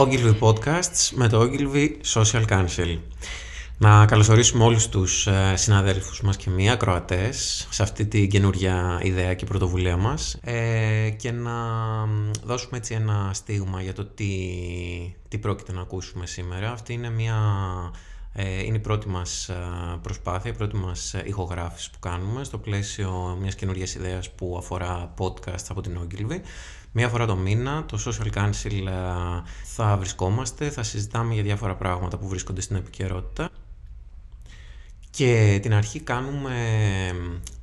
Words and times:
Ogilvy 0.00 0.38
Podcasts 0.40 1.10
με 1.14 1.28
το 1.28 1.40
Ogilvy 1.40 1.88
Social 2.14 2.44
Council. 2.48 2.98
Να 3.78 4.06
καλωσορίσουμε 4.06 4.64
όλους 4.64 4.88
τους 4.88 5.26
ε, 5.26 5.56
συναδέλφους 5.56 6.20
μας 6.20 6.36
και 6.36 6.50
μία 6.50 6.72
ακροατές 6.72 7.66
σε 7.70 7.82
αυτή 7.82 8.06
την 8.06 8.28
καινούργια 8.28 9.00
ιδέα 9.02 9.34
και 9.34 9.44
πρωτοβουλία 9.44 9.96
μας 9.96 10.38
ε, 10.40 11.10
και 11.16 11.32
να 11.32 11.52
δώσουμε 12.44 12.76
έτσι 12.76 12.94
ένα 12.94 13.30
στίγμα 13.32 13.82
για 13.82 13.92
το 13.92 14.04
τι, 14.04 14.30
τι 15.28 15.38
πρόκειται 15.38 15.72
να 15.72 15.80
ακούσουμε 15.80 16.26
σήμερα. 16.26 16.70
Αυτή 16.70 16.92
είναι, 16.92 17.10
μια, 17.10 17.36
ε, 18.32 18.64
είναι 18.64 18.76
η 18.76 18.80
πρώτη 18.80 19.08
μας 19.08 19.50
προσπάθεια, 20.02 20.50
η 20.50 20.54
πρώτη 20.54 20.76
μας 20.76 21.14
ηχογράφηση 21.24 21.90
που 21.90 21.98
κάνουμε 21.98 22.44
στο 22.44 22.58
πλαίσιο 22.58 23.38
μιας 23.40 23.54
καινούργιας 23.54 23.94
ιδέας 23.94 24.30
που 24.30 24.56
αφορά 24.58 25.14
podcast 25.18 25.64
από 25.68 25.80
την 25.80 25.98
Ogilvy. 25.98 26.40
Μία 26.92 27.08
φορά 27.08 27.26
το 27.26 27.36
μήνα, 27.36 27.84
το 27.84 27.98
Social 28.06 28.38
Council 28.38 28.84
θα 29.64 29.96
βρισκόμαστε, 29.96 30.70
θα 30.70 30.82
συζητάμε 30.82 31.34
για 31.34 31.42
διάφορα 31.42 31.74
πράγματα 31.76 32.18
που 32.18 32.28
βρίσκονται 32.28 32.60
στην 32.60 32.76
επικαιρότητα 32.76 33.50
και 35.10 35.58
την 35.62 35.74
αρχή 35.74 36.00
κάνουμε 36.00 36.54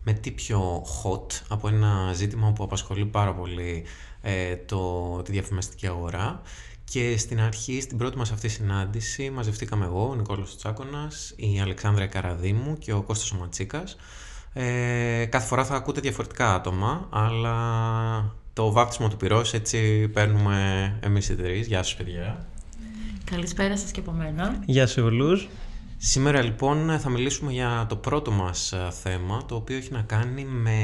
με 0.03 0.13
τι 0.13 0.31
πιο 0.31 0.85
hot 0.85 1.41
από 1.47 1.67
ένα 1.67 2.13
ζήτημα 2.13 2.51
που 2.51 2.63
απασχολεί 2.63 3.05
πάρα 3.05 3.33
πολύ 3.33 3.83
ε, 4.21 4.55
το, 4.55 5.21
τη 5.21 5.31
διαφημιστική 5.31 5.87
αγορά 5.87 6.41
και 6.83 7.17
στην 7.17 7.41
αρχή, 7.41 7.81
στην 7.81 7.97
πρώτη 7.97 8.17
μας 8.17 8.31
αυτή 8.31 8.47
συνάντηση, 8.47 9.29
μαζευτήκαμε 9.29 9.85
εγώ, 9.85 10.09
ο 10.09 10.15
Νικόλος 10.15 10.57
Τσάκωνας, 10.57 11.33
η 11.35 11.59
Αλεξάνδρα 11.61 12.07
Καραδίμου 12.07 12.77
και 12.77 12.93
ο 12.93 13.01
Κώστας 13.01 13.31
Ματσίκας. 13.31 13.95
Ε, 14.53 15.25
κάθε 15.25 15.47
φορά 15.47 15.65
θα 15.65 15.75
ακούτε 15.75 16.01
διαφορετικά 16.01 16.53
άτομα, 16.53 17.07
αλλά 17.11 17.55
το 18.55 18.71
βάπτισμα 18.71 19.09
του 19.09 19.17
πυρός 19.17 19.53
έτσι 19.53 20.07
παίρνουμε 20.07 20.93
εμείς 21.03 21.29
οι 21.29 21.35
τρεις. 21.35 21.67
Γεια 21.67 21.83
σας 21.83 21.95
παιδιά. 21.95 22.45
Καλησπέρα 23.23 23.77
σας 23.77 23.91
και 23.91 23.99
από 23.99 24.11
μένα. 24.11 24.63
Γεια 24.65 24.87
σε 24.87 25.01
όλους. 25.01 25.47
Σήμερα 25.97 26.41
λοιπόν 26.41 26.99
θα 26.99 27.09
μιλήσουμε 27.09 27.51
για 27.51 27.85
το 27.89 27.95
πρώτο 27.95 28.31
μας 28.31 28.71
ε, 28.71 28.89
θέμα, 29.01 29.45
το 29.45 29.55
οποίο 29.55 29.77
έχει 29.77 29.91
να 29.91 30.01
κάνει 30.01 30.45
με 30.45 30.79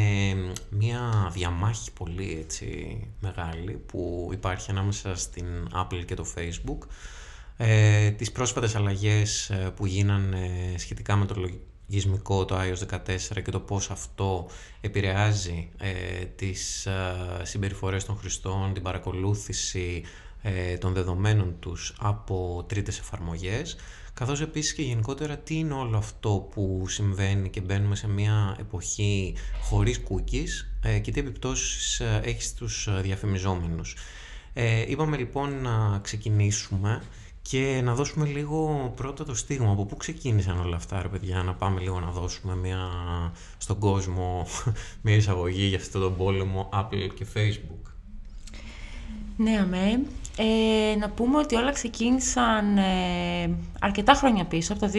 μια 0.70 1.30
διαμάχη 1.34 1.92
πολύ 1.92 2.38
έτσι 2.40 2.98
μεγάλη 3.20 3.82
που 3.86 4.30
υπάρχει 4.34 4.72
ανάμεσα 4.72 5.16
στην 5.16 5.46
Apple 5.76 6.06
και 6.06 6.16
το 6.16 6.26
Facebook. 6.38 6.88
Ε, 7.58 8.10
τις 8.12 8.32
πρόσφατες 8.32 8.76
αλλαγές 8.76 9.50
ε, 9.50 9.72
που 9.76 9.86
γίνανε 9.86 10.50
σχετικά 10.78 11.16
με 11.16 11.26
το 11.26 11.36
λογισμικό, 11.92 12.46
το 12.46 12.60
iOS 12.60 12.96
14 13.36 13.42
και 13.44 13.52
το 13.52 13.60
πώς 13.60 13.90
αυτό 13.92 14.48
επηρεάζει 14.82 15.70
ε, 15.78 16.26
τις 16.26 16.86
ε, 16.86 17.16
συμπεριφορές 17.42 18.06
των 18.06 18.18
χρηστών, 18.18 18.74
την 18.74 18.84
παρακολούθηση 18.84 20.04
των 20.80 20.94
δεδομένων 20.94 21.56
τους 21.60 21.96
από 22.00 22.66
τρίτες 22.68 23.00
εφαρμογές 23.00 23.76
καθώς 24.14 24.42
επίσης 24.42 24.74
και 24.74 24.82
γενικότερα 24.82 25.38
τι 25.38 25.56
είναι 25.56 25.74
όλο 25.74 25.98
αυτό 25.98 26.48
που 26.54 26.84
συμβαίνει 26.88 27.50
και 27.50 27.62
μπαίνουμε 27.62 27.96
σε 27.96 28.08
μια 28.08 28.56
εποχή 28.60 29.36
χωρίς 29.62 30.02
cookies 30.10 30.66
ε, 30.82 31.00
και 31.00 31.12
τι 31.12 31.20
επιπτώσεις 31.20 32.00
ε, 32.00 32.22
έχει 32.24 32.42
στους 32.42 32.88
ε, 32.88 33.02
διαφημιζόμενους. 33.02 33.96
Ε, 34.54 34.84
είπαμε 34.88 35.18
λοιπόν 35.18 35.62
να 35.62 36.00
ξεκινήσουμε 36.00 37.02
και 37.42 37.82
να 37.84 37.94
δώσουμε 37.94 38.26
λίγο 38.26 38.92
πρώτα 38.96 39.26
το 39.26 39.36
στίγμα. 39.36 39.72
Από 39.72 39.86
πού 39.86 39.98
ξεκίνησαν 39.98 40.60
όλα 40.60 40.76
αυτά, 40.76 41.02
ρε 41.02 41.08
παιδιά, 41.08 41.44
να 41.44 41.54
πάμε 41.54 41.80
λίγο 41.80 42.00
να 42.00 42.12
δώσουμε 42.12 42.56
μια, 42.56 42.80
στον 43.58 43.80
κόσμο 43.80 44.46
μια 45.02 45.16
εισαγωγή 45.16 45.66
για 45.66 45.78
αυτόν 45.78 46.02
τον 46.02 46.16
πόλεμο 46.16 46.70
Apple 46.74 47.10
και 47.16 47.26
Facebook. 47.34 47.92
Ναι, 49.38 49.58
αμέ. 49.58 50.02
Ε, 50.38 50.96
να 50.96 51.10
πούμε 51.10 51.38
ότι 51.38 51.56
όλα 51.56 51.72
ξεκίνησαν 51.72 52.78
ε, 52.78 53.56
αρκετά 53.80 54.14
χρόνια 54.14 54.46
πίσω, 54.46 54.74
από 54.74 54.82
το 54.82 54.92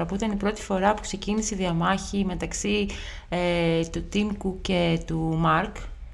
2014, 0.00 0.04
που 0.08 0.14
ήταν 0.14 0.30
η 0.30 0.36
πρώτη 0.36 0.62
φορά 0.62 0.94
που 0.94 1.00
ξεκίνησε 1.00 1.54
η 1.54 1.58
διαμάχη 1.58 2.24
μεταξύ 2.24 2.86
ε, 3.28 3.80
του 3.84 4.04
Tim 4.12 4.28
Cook 4.44 4.54
και 4.62 5.00
του 5.06 5.40
Mark. 5.44 5.72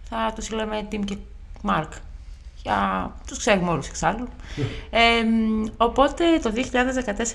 Θα 0.08 0.32
τους 0.34 0.50
λέμε 0.50 0.88
Tim 0.90 1.00
και 1.04 1.16
Mark, 1.62 1.88
για... 2.62 3.10
τους 3.26 3.38
ξέρουμε 3.38 3.70
όλους 3.70 3.88
εξάλλου. 3.88 4.28
Ε, 4.90 5.00
οπότε 5.76 6.24
το 6.42 6.52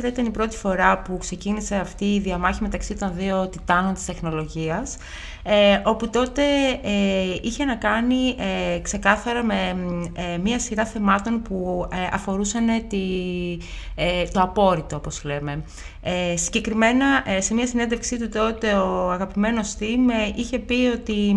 2014 0.01 0.03
ήταν 0.03 0.25
η 0.25 0.29
πρώτη 0.29 0.57
φορά 0.57 1.01
που 1.01 1.17
ξεκίνησε 1.17 1.75
αυτή 1.75 2.05
η 2.05 2.19
διαμάχη 2.19 2.61
μεταξύ 2.61 2.95
των 2.95 3.11
δύο 3.15 3.47
τιτάνων 3.47 3.93
της 3.93 4.05
τεχνολογίας, 4.05 4.97
ε, 5.43 5.81
όπου 5.83 6.09
τότε 6.09 6.43
ε, 6.83 7.37
είχε 7.41 7.65
να 7.65 7.75
κάνει 7.75 8.35
ε, 8.37 8.79
ξεκάθαρα 8.79 9.43
με 9.43 9.75
ε, 10.13 10.37
μία 10.37 10.59
σειρά 10.59 10.85
θεμάτων 10.85 11.41
που 11.41 11.87
αφορούσαν 12.11 12.65
τη, 12.87 12.97
το 14.31 14.41
απόρριτο, 14.41 14.95
όπως 14.95 15.23
λέμε. 15.23 15.63
συγκεκριμένα, 16.35 17.05
σε 17.39 17.53
μία 17.53 17.67
συνέντευξή 17.67 18.17
του 18.17 18.29
τότε, 18.29 18.73
ο 18.73 19.11
αγαπημένος 19.11 19.75
Tim 19.79 20.35
είχε 20.35 20.59
πει 20.59 20.91
ότι 20.93 21.35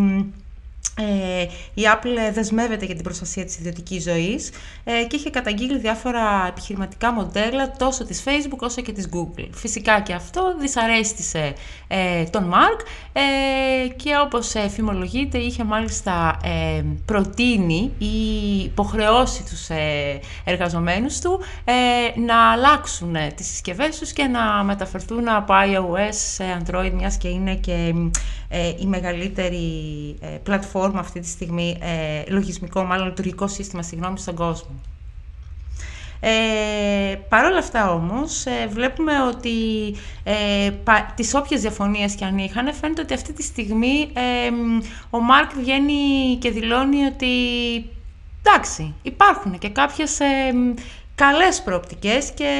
ε, 1.00 1.42
η 1.74 1.82
Apple 1.94 2.32
δεσμεύεται 2.32 2.84
για 2.84 2.94
την 2.94 3.04
προστασία 3.04 3.44
της 3.44 3.58
ιδιωτικής 3.58 4.02
ζωής 4.02 4.50
ε, 4.84 5.04
και 5.04 5.16
είχε 5.16 5.30
καταγγείλει 5.30 5.78
διάφορα 5.78 6.46
επιχειρηματικά 6.48 7.12
μοντέλα 7.12 7.70
τόσο 7.70 8.04
της 8.04 8.22
Facebook 8.24 8.58
όσο 8.58 8.82
και 8.82 8.92
της 8.92 9.08
Google. 9.12 9.48
Φυσικά 9.50 10.00
και 10.00 10.12
αυτό 10.12 10.54
δυσαρέστησε 10.58 11.54
ε, 11.88 12.24
τον 12.24 12.52
Mark 12.52 12.80
ε, 13.12 13.88
και 13.88 14.10
όπως 14.24 14.54
εφημολογείται 14.54 15.38
είχε 15.38 15.64
μάλιστα 15.64 16.36
ε, 16.44 16.82
προτείνει 17.04 17.92
ή 17.98 18.14
υποχρεώσει 18.64 19.44
τους 19.44 19.68
εργαζομένους 20.44 21.18
του 21.20 21.40
να 22.26 22.50
αλλάξουν 22.50 23.16
τις 23.34 23.46
συσκευές 23.46 23.98
τους 23.98 24.12
και 24.12 24.24
να 24.24 24.64
μεταφερθούν 24.64 25.28
από 25.28 25.54
iOS 25.56 26.12
σε 26.12 26.44
Android 26.62 26.90
μιας 26.94 27.16
και 27.16 27.28
είναι 27.28 27.54
και 27.54 27.94
η 28.80 28.86
μεγαλύτερη 28.86 29.68
πλατφόρμα 30.42 30.69
αυτή 30.98 31.20
τη 31.20 31.28
στιγμή, 31.28 31.78
λογισμικό 32.28 32.82
μάλλον 32.82 33.06
λειτουργικό 33.06 33.48
σύστημα 33.48 33.82
συγγνώμη, 33.82 34.18
στον 34.18 34.34
κόσμο. 34.34 34.80
Ε, 36.20 37.14
Παρ' 37.28 37.44
όλα 37.44 37.58
αυτά 37.58 37.92
όμως 37.92 38.46
ε, 38.46 38.66
βλέπουμε 38.70 39.12
ότι 39.22 39.50
ε, 40.22 40.70
πα, 40.84 41.12
τις 41.16 41.34
όποιες 41.34 41.60
διαφωνίες 41.60 42.14
και 42.14 42.24
αν 42.24 42.38
είχαν 42.38 42.74
φαίνεται 42.74 43.00
ότι 43.02 43.14
αυτή 43.14 43.32
τη 43.32 43.42
στιγμή 43.42 44.10
ε, 44.12 44.50
ο 45.10 45.20
Μάρκ 45.20 45.50
βγαίνει 45.54 46.36
και 46.38 46.50
δηλώνει 46.50 47.04
ότι 47.04 47.26
εντάξει 48.42 48.94
υπάρχουν 49.02 49.58
και 49.58 49.68
κάποιες 49.68 50.20
ε, 50.20 50.26
καλές 51.24 51.62
προοπτικές 51.62 52.30
και 52.30 52.52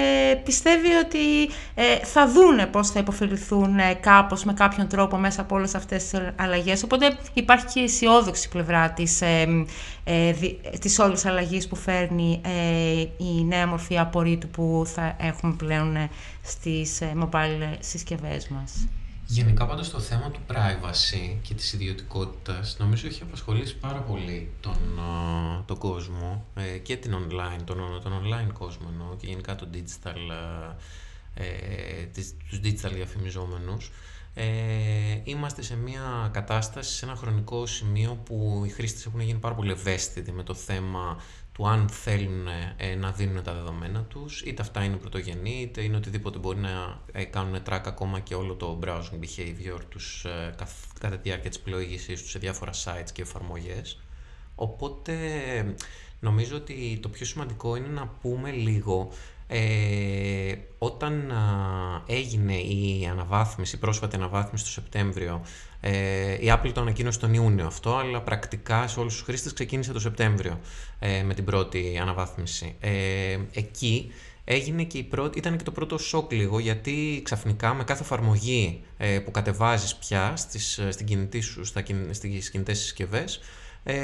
πιστεύει 0.45 0.93
ότι 1.05 1.53
ε, 1.75 1.97
θα 2.05 2.29
δούνε 2.29 2.67
πώς 2.67 2.91
θα 2.91 2.99
υποφεληθούν 3.01 3.79
ε, 3.79 3.95
κάπως 3.95 4.45
με 4.45 4.53
κάποιον 4.53 4.89
τρόπο 4.89 5.17
μέσα 5.17 5.41
από 5.41 5.55
όλες 5.55 5.75
αυτές 5.75 6.09
τις 6.09 6.21
αλλαγές. 6.37 6.83
Οπότε 6.83 7.19
υπάρχει 7.35 7.67
και 7.67 7.81
η 7.81 7.83
αισιόδοξη 7.83 8.49
πλευρά 8.49 8.91
της, 8.91 9.21
ε, 9.21 9.65
ε, 10.05 10.33
της 10.81 10.99
όλης 10.99 11.25
αλλαγής 11.27 11.69
που 11.69 11.77
φέρνει 11.77 12.41
ε, 12.45 13.01
η 13.25 13.45
νέα 13.45 13.67
μορφή 13.67 13.99
απορρίτου 13.99 14.49
που 14.49 14.83
θα 14.95 15.17
έχουμε 15.21 15.55
πλέον 15.57 15.97
στις 16.43 17.03
mobile 17.21 17.77
συσκευές 17.81 18.49
μας. 18.49 18.89
Γενικά 19.33 19.67
πάντως 19.67 19.91
το 19.91 20.01
θέμα 20.01 20.31
του 20.31 20.41
privacy 20.49 21.37
και 21.43 21.55
της 21.55 21.73
ιδιωτικότητας 21.73 22.77
νομίζω 22.79 23.07
έχει 23.07 23.23
απασχολήσει 23.23 23.77
πάρα 23.77 23.99
πολύ 24.01 24.51
τον, 24.61 25.01
τον 25.67 25.79
κόσμο 25.79 26.45
ε, 26.55 26.79
και 26.79 26.97
την 26.97 27.15
online, 27.15 27.63
τον, 27.65 28.01
τον 28.03 28.13
online 28.13 28.53
κόσμο 28.53 28.87
εννοώ, 28.93 29.17
και 29.17 29.27
γενικά 29.27 29.55
το 29.55 29.69
digital, 29.73 30.17
ε, 31.35 31.45
ε 31.45 32.07
τους 32.49 32.61
digital 32.65 32.91
διαφημιζόμενους. 32.95 33.91
Ε, 34.35 34.45
είμαστε 35.25 35.63
σε 35.63 35.77
μια 35.77 36.31
κατάσταση, 36.33 36.95
σε 36.95 37.05
ένα 37.05 37.15
χρονικό 37.15 37.67
σημείο 37.67 38.21
που 38.25 38.63
οι 38.67 38.69
χρήστες 38.69 39.07
έχουν 39.07 39.21
γίνει 39.21 39.39
πάρα 39.39 39.55
πολύ 39.55 39.71
ευαίσθητοι 39.71 40.33
με 40.33 40.43
το 40.43 40.55
θέμα 40.55 41.17
του 41.53 41.69
αν 41.69 41.89
θέλουν 41.89 42.47
ε, 42.77 42.95
να 42.95 43.11
δίνουν 43.11 43.43
τα 43.43 43.53
δεδομένα 43.55 44.03
τους, 44.03 44.43
είτε 44.43 44.63
αυτά 44.63 44.85
είναι 44.85 44.97
πρωτογενή, 44.97 45.61
είτε 45.61 45.83
είναι 45.83 45.97
οτιδήποτε 45.97 46.39
μπορεί 46.39 46.59
να 46.59 47.01
ε, 47.13 47.25
κάνουν 47.25 47.63
track 47.69 47.81
ακόμα 47.85 48.21
και 48.21 48.35
όλο 48.35 48.55
το 48.55 48.79
browsing 48.83 49.19
behavior 49.21 49.81
τους 49.89 50.25
ε, 50.25 50.55
κατά 51.01 51.17
τη 51.17 51.23
διάρκεια 51.23 51.51
της 51.51 51.61
πλοήγησής 51.61 52.23
τους 52.23 52.31
σε 52.31 52.39
διάφορα 52.39 52.73
sites 52.73 53.11
και 53.13 53.23
εφαρμογές. 53.23 54.01
Οπότε 54.55 55.15
νομίζω 56.21 56.57
ότι 56.57 56.99
το 57.03 57.09
πιο 57.09 57.27
σημαντικό 57.27 57.77
είναι 57.77 57.89
να 57.89 58.07
πούμε 58.07 58.51
λίγο 58.51 59.13
ε, 59.53 60.55
όταν 60.79 61.33
έγινε 62.07 62.55
η 62.55 63.09
αναβάθμιση, 63.11 63.77
η 63.77 63.79
πρόσφατη 63.79 64.17
αναβάθμιση 64.17 64.65
το 64.65 64.71
Σεπτέμβριο, 64.71 65.43
ε, 65.81 66.33
η 66.33 66.47
Apple 66.47 66.71
το 66.75 66.81
ανακοίνωσε 66.81 67.19
τον 67.19 67.35
Ιούνιο 67.35 67.67
αυτό, 67.67 67.97
αλλά 67.97 68.21
πρακτικά 68.21 68.87
σε 68.87 69.01
όλους 69.01 69.15
τους 69.15 69.23
χρήστες 69.23 69.53
ξεκίνησε 69.53 69.93
το 69.93 70.01
Σεπτέμβριο 70.01 70.61
ε, 70.99 71.23
με 71.23 71.35
την 71.35 71.45
πρώτη 71.45 71.99
αναβάθμιση. 72.01 72.77
Ε, 72.81 73.39
εκεί 73.53 74.13
έγινε 74.45 74.83
και 74.83 74.99
η 74.99 75.03
πρώτη, 75.03 75.39
ήταν 75.39 75.57
και 75.57 75.65
το 75.65 75.71
πρώτο 75.71 75.99
σοκ 75.99 76.33
λίγο, 76.33 76.59
γιατί 76.59 77.21
ξαφνικά 77.25 77.75
με 77.75 77.85
κάθε 77.85 78.03
εφαρμογή 78.03 78.83
ε, 78.97 79.19
που 79.19 79.31
κατεβάζεις 79.31 79.97
πια 79.97 80.37
στις, 80.37 80.81
στην 80.89 81.07
κινητή 81.07 81.41
σου, 81.41 81.65
στα, 81.65 81.83
στις 82.11 82.51
κινητές 82.51 82.79
συσκευές, 82.79 83.41
ε, 83.83 83.95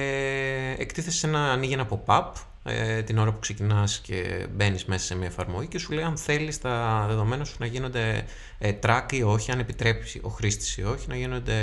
εκτίθεσαι 0.79 1.27
ένα, 1.27 1.53
ανοίγει 1.53 1.73
ένα 1.73 1.89
pop-up 1.89 2.33
ε, 2.65 3.03
την 3.03 3.19
ώρα 3.19 3.33
που 3.33 3.39
ξεκινάς 3.39 4.01
και 4.01 4.47
μπαίνεις 4.55 4.85
μέσα 4.85 5.05
σε 5.05 5.17
μια 5.17 5.27
εφαρμογή 5.27 5.67
και 5.67 5.79
σου 5.79 5.93
λέει 5.93 6.05
αν 6.05 6.17
θέλεις 6.17 6.61
τα 6.61 7.05
δεδομένα 7.09 7.45
σου 7.45 7.57
να 7.59 7.67
γίνονται 7.67 8.25
ε, 8.59 8.73
track 8.83 9.05
ή 9.11 9.23
όχι, 9.23 9.53
αν 9.53 9.59
επιτρέπεις 9.59 10.19
ο 10.23 10.29
χρήστης 10.29 10.77
ή 10.77 10.83
όχι, 10.83 11.09
να 11.09 11.17
γίνονται 11.17 11.57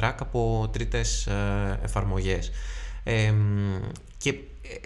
track 0.00 0.14
από 0.18 0.70
τρίτες 0.72 1.26
ε, 1.26 1.78
εφαρμογές. 1.82 2.50
και 4.18 4.34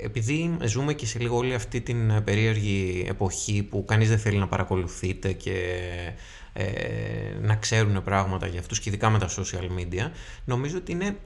επειδή 0.03 0.57
ζούμε 0.65 0.93
και 0.93 1.07
σε 1.07 1.19
λίγο 1.19 1.37
όλη 1.37 1.55
αυτή 1.55 1.81
την 1.81 2.25
περίεργη 2.25 3.05
εποχή 3.09 3.63
που 3.63 3.85
κανείς 3.85 4.09
δεν 4.09 4.19
θέλει 4.19 4.39
να 4.39 4.49
παρακολουθείτε 4.49 5.33
και 5.33 5.79
ε, 6.53 6.67
να 7.41 7.57
ξέρουν 7.57 8.03
πράγματα 8.03 8.47
για 8.47 8.61
αυτούς 8.61 8.81
και 8.81 8.89
ειδικά 8.89 9.11
με 9.11 9.19
τα 9.19 9.29
social 9.29 9.79
media, 9.79 10.11
νομίζω 10.45 10.77
ότι 10.77 10.93
είναι 10.93 11.17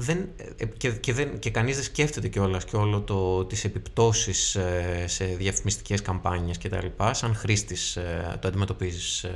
δεν, 0.00 0.28
ε, 0.56 0.64
και, 0.64 0.90
και, 0.90 1.12
δεν, 1.12 1.38
και 1.38 1.50
κανείς 1.50 1.74
δεν 1.74 1.84
σκέφτεται 1.84 2.28
κιόλας 2.28 2.64
και 2.64 2.76
όλο 2.76 3.00
το, 3.00 3.44
τις 3.44 3.64
επιπτώσεις 3.64 4.54
ε, 4.54 5.04
σε 5.06 5.24
διαφημιστικές 5.24 6.02
καμπάνιες 6.02 6.58
και 6.58 6.68
τα 6.68 6.82
λοιπά, 6.82 7.14
σαν 7.14 7.34
χρήστης 7.34 7.96
ε, 7.96 8.38
το 8.40 8.48
αντιμετωπίζεις 8.48 9.26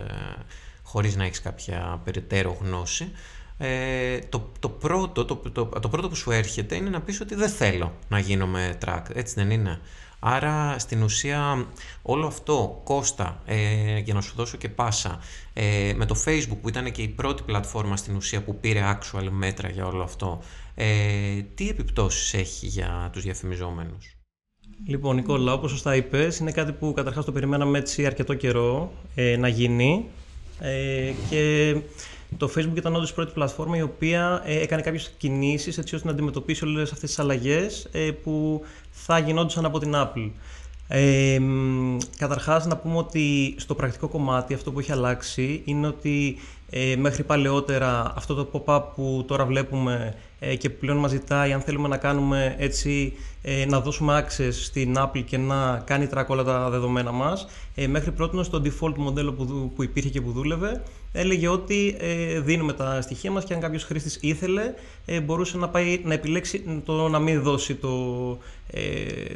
χωρίς 0.83 1.17
να 1.17 1.25
έχεις 1.25 1.41
κάποια 1.41 2.01
περαιτέρω 2.05 2.59
γνώση. 2.61 3.13
Ε, 3.59 4.19
το, 4.19 4.51
το, 4.61 4.69
πρώτο, 4.69 5.25
το, 5.25 5.37
το, 5.37 5.67
το, 5.67 5.89
πρώτο 5.89 6.09
που 6.09 6.15
σου 6.15 6.31
έρχεται 6.31 6.77
είναι 6.77 6.91
να 6.91 7.01
πεις 7.01 7.21
ότι 7.21 7.35
δεν 7.35 7.49
θέλω 7.49 7.93
να 8.09 8.19
γίνω 8.19 8.47
με 8.47 8.79
track, 8.85 9.03
έτσι 9.15 9.35
δεν 9.35 9.51
είναι. 9.51 9.81
Άρα 10.25 10.79
στην 10.79 11.03
ουσία 11.03 11.67
όλο 12.03 12.27
αυτό, 12.27 12.81
Κώστα, 12.85 13.43
ε, 13.47 13.99
για 13.99 14.15
να 14.15 14.21
σου 14.21 14.33
δώσω 14.37 14.57
και 14.57 14.69
πάσα, 14.69 15.21
ε, 15.53 15.93
με 15.97 16.07
το 16.07 16.23
Facebook 16.25 16.57
που 16.61 16.69
ήταν 16.69 16.93
και 16.93 17.03
η 17.03 17.09
πρώτη 17.09 17.43
πλατφόρμα 17.43 17.97
στην 17.97 18.17
ουσία 18.17 18.43
που 18.43 18.61
πήρε 18.61 18.99
actual 18.99 19.29
μέτρα 19.31 19.69
για 19.69 19.87
όλο 19.87 20.03
αυτό, 20.03 20.43
ε, 20.75 20.87
τι 21.55 21.69
επιπτώσεις 21.69 22.35
έχει 22.35 22.67
για 22.67 23.11
τους 23.13 23.23
διαφημιζόμενους; 23.23 24.17
Λοιπόν, 24.87 25.15
Νικόλα, 25.15 25.53
όπως 25.53 25.71
σωστά 25.71 25.97
είπες, 25.97 26.39
είναι 26.39 26.53
κάτι 26.53 26.73
που 26.73 26.93
καταρχάς 26.93 27.25
το 27.25 27.33
περιμέναμε 27.33 27.79
έτσι 27.79 28.07
αρκετό 28.07 28.35
καιρό 28.35 28.93
ε, 29.15 29.37
να 29.37 29.49
γίνει 29.49 30.09
ε, 30.61 31.13
και 31.31 31.77
το 32.37 32.51
Facebook 32.57 32.77
ήταν 32.77 32.95
όντως 32.95 33.11
η 33.11 33.15
πρώτη 33.15 33.33
πλατφόρμα 33.33 33.77
η 33.77 33.83
οποία 33.83 34.43
ε, 34.45 34.61
έκανε 34.61 34.83
κάποιες 34.83 35.15
κινήσεις 35.19 35.79
έτσι 35.79 35.95
ώστε 35.95 36.07
να 36.07 36.13
αντιμετωπίσει 36.13 36.65
όλες 36.65 36.93
αυτές 36.93 37.09
τις 37.09 37.19
αλλαγές 37.19 37.89
ε, 37.93 38.11
που 38.11 38.63
θα 38.91 39.19
γινόντουσαν 39.19 39.65
από 39.65 39.79
την 39.79 39.93
Apple. 39.95 40.31
Ε, 40.89 41.39
καταρχάς 42.19 42.67
να 42.67 42.77
πούμε 42.77 42.97
ότι 42.97 43.55
στο 43.59 43.75
πρακτικό 43.75 44.09
κομμάτι 44.09 44.55
αυτό 44.55 44.73
που 44.73 44.79
έχει 44.79 44.93
αλλάξει 44.93 45.63
είναι 45.65 45.87
ότι 45.87 46.37
ε, 46.71 46.97
μέχρι 46.97 47.23
παλαιότερα 47.23 48.13
αυτό 48.17 48.35
το 48.35 48.49
pop-up 48.53 48.83
που 48.95 49.25
τώρα 49.27 49.45
βλέπουμε 49.45 50.15
ε, 50.39 50.57
και 50.57 50.71
πλέον 50.71 50.97
μας 50.97 51.11
ζητάει 51.11 51.53
αν 51.53 51.61
θέλουμε 51.61 51.89
να 51.89 51.97
κάνουμε 51.97 52.55
έτσι 52.59 53.13
ε, 53.43 53.65
να 53.67 53.81
δώσουμε 53.81 54.27
access 54.27 54.53
στην 54.53 54.95
Apple 54.99 55.23
και 55.25 55.39
να 55.39 55.83
κάνει 55.85 56.09
track 56.15 56.27
όλα 56.27 56.43
τα 56.43 56.71
δεδομένα 56.71 57.13
μας 57.13 57.47
ε, 57.75 57.87
μέχρι 57.87 58.11
πρώτον 58.11 58.45
στο 58.45 58.63
default 58.65 58.95
μοντέλο 58.97 59.33
που, 59.33 59.73
που 59.75 59.83
υπήρχε 59.83 60.09
και 60.09 60.21
που 60.21 60.33
δούλευε 60.33 60.83
έλεγε 61.13 61.49
ότι 61.49 61.97
ε, 61.99 62.41
δίνουμε 62.41 62.73
τα 62.73 63.01
στοιχεία 63.01 63.31
μας 63.31 63.45
και 63.45 63.55
αν 63.55 63.61
κάποιος 63.61 63.85
χρήστης 63.85 64.19
ήθελε 64.21 64.75
ε, 65.05 65.21
μπορούσε 65.21 65.57
να, 65.57 65.69
πάει, 65.69 66.01
να 66.05 66.15
επιλέξει 66.15 66.83
το 66.85 67.09
να 67.09 67.19
μην 67.19 67.43
δώσει 67.43 67.75
το, 67.75 67.91
ε, 68.71 68.83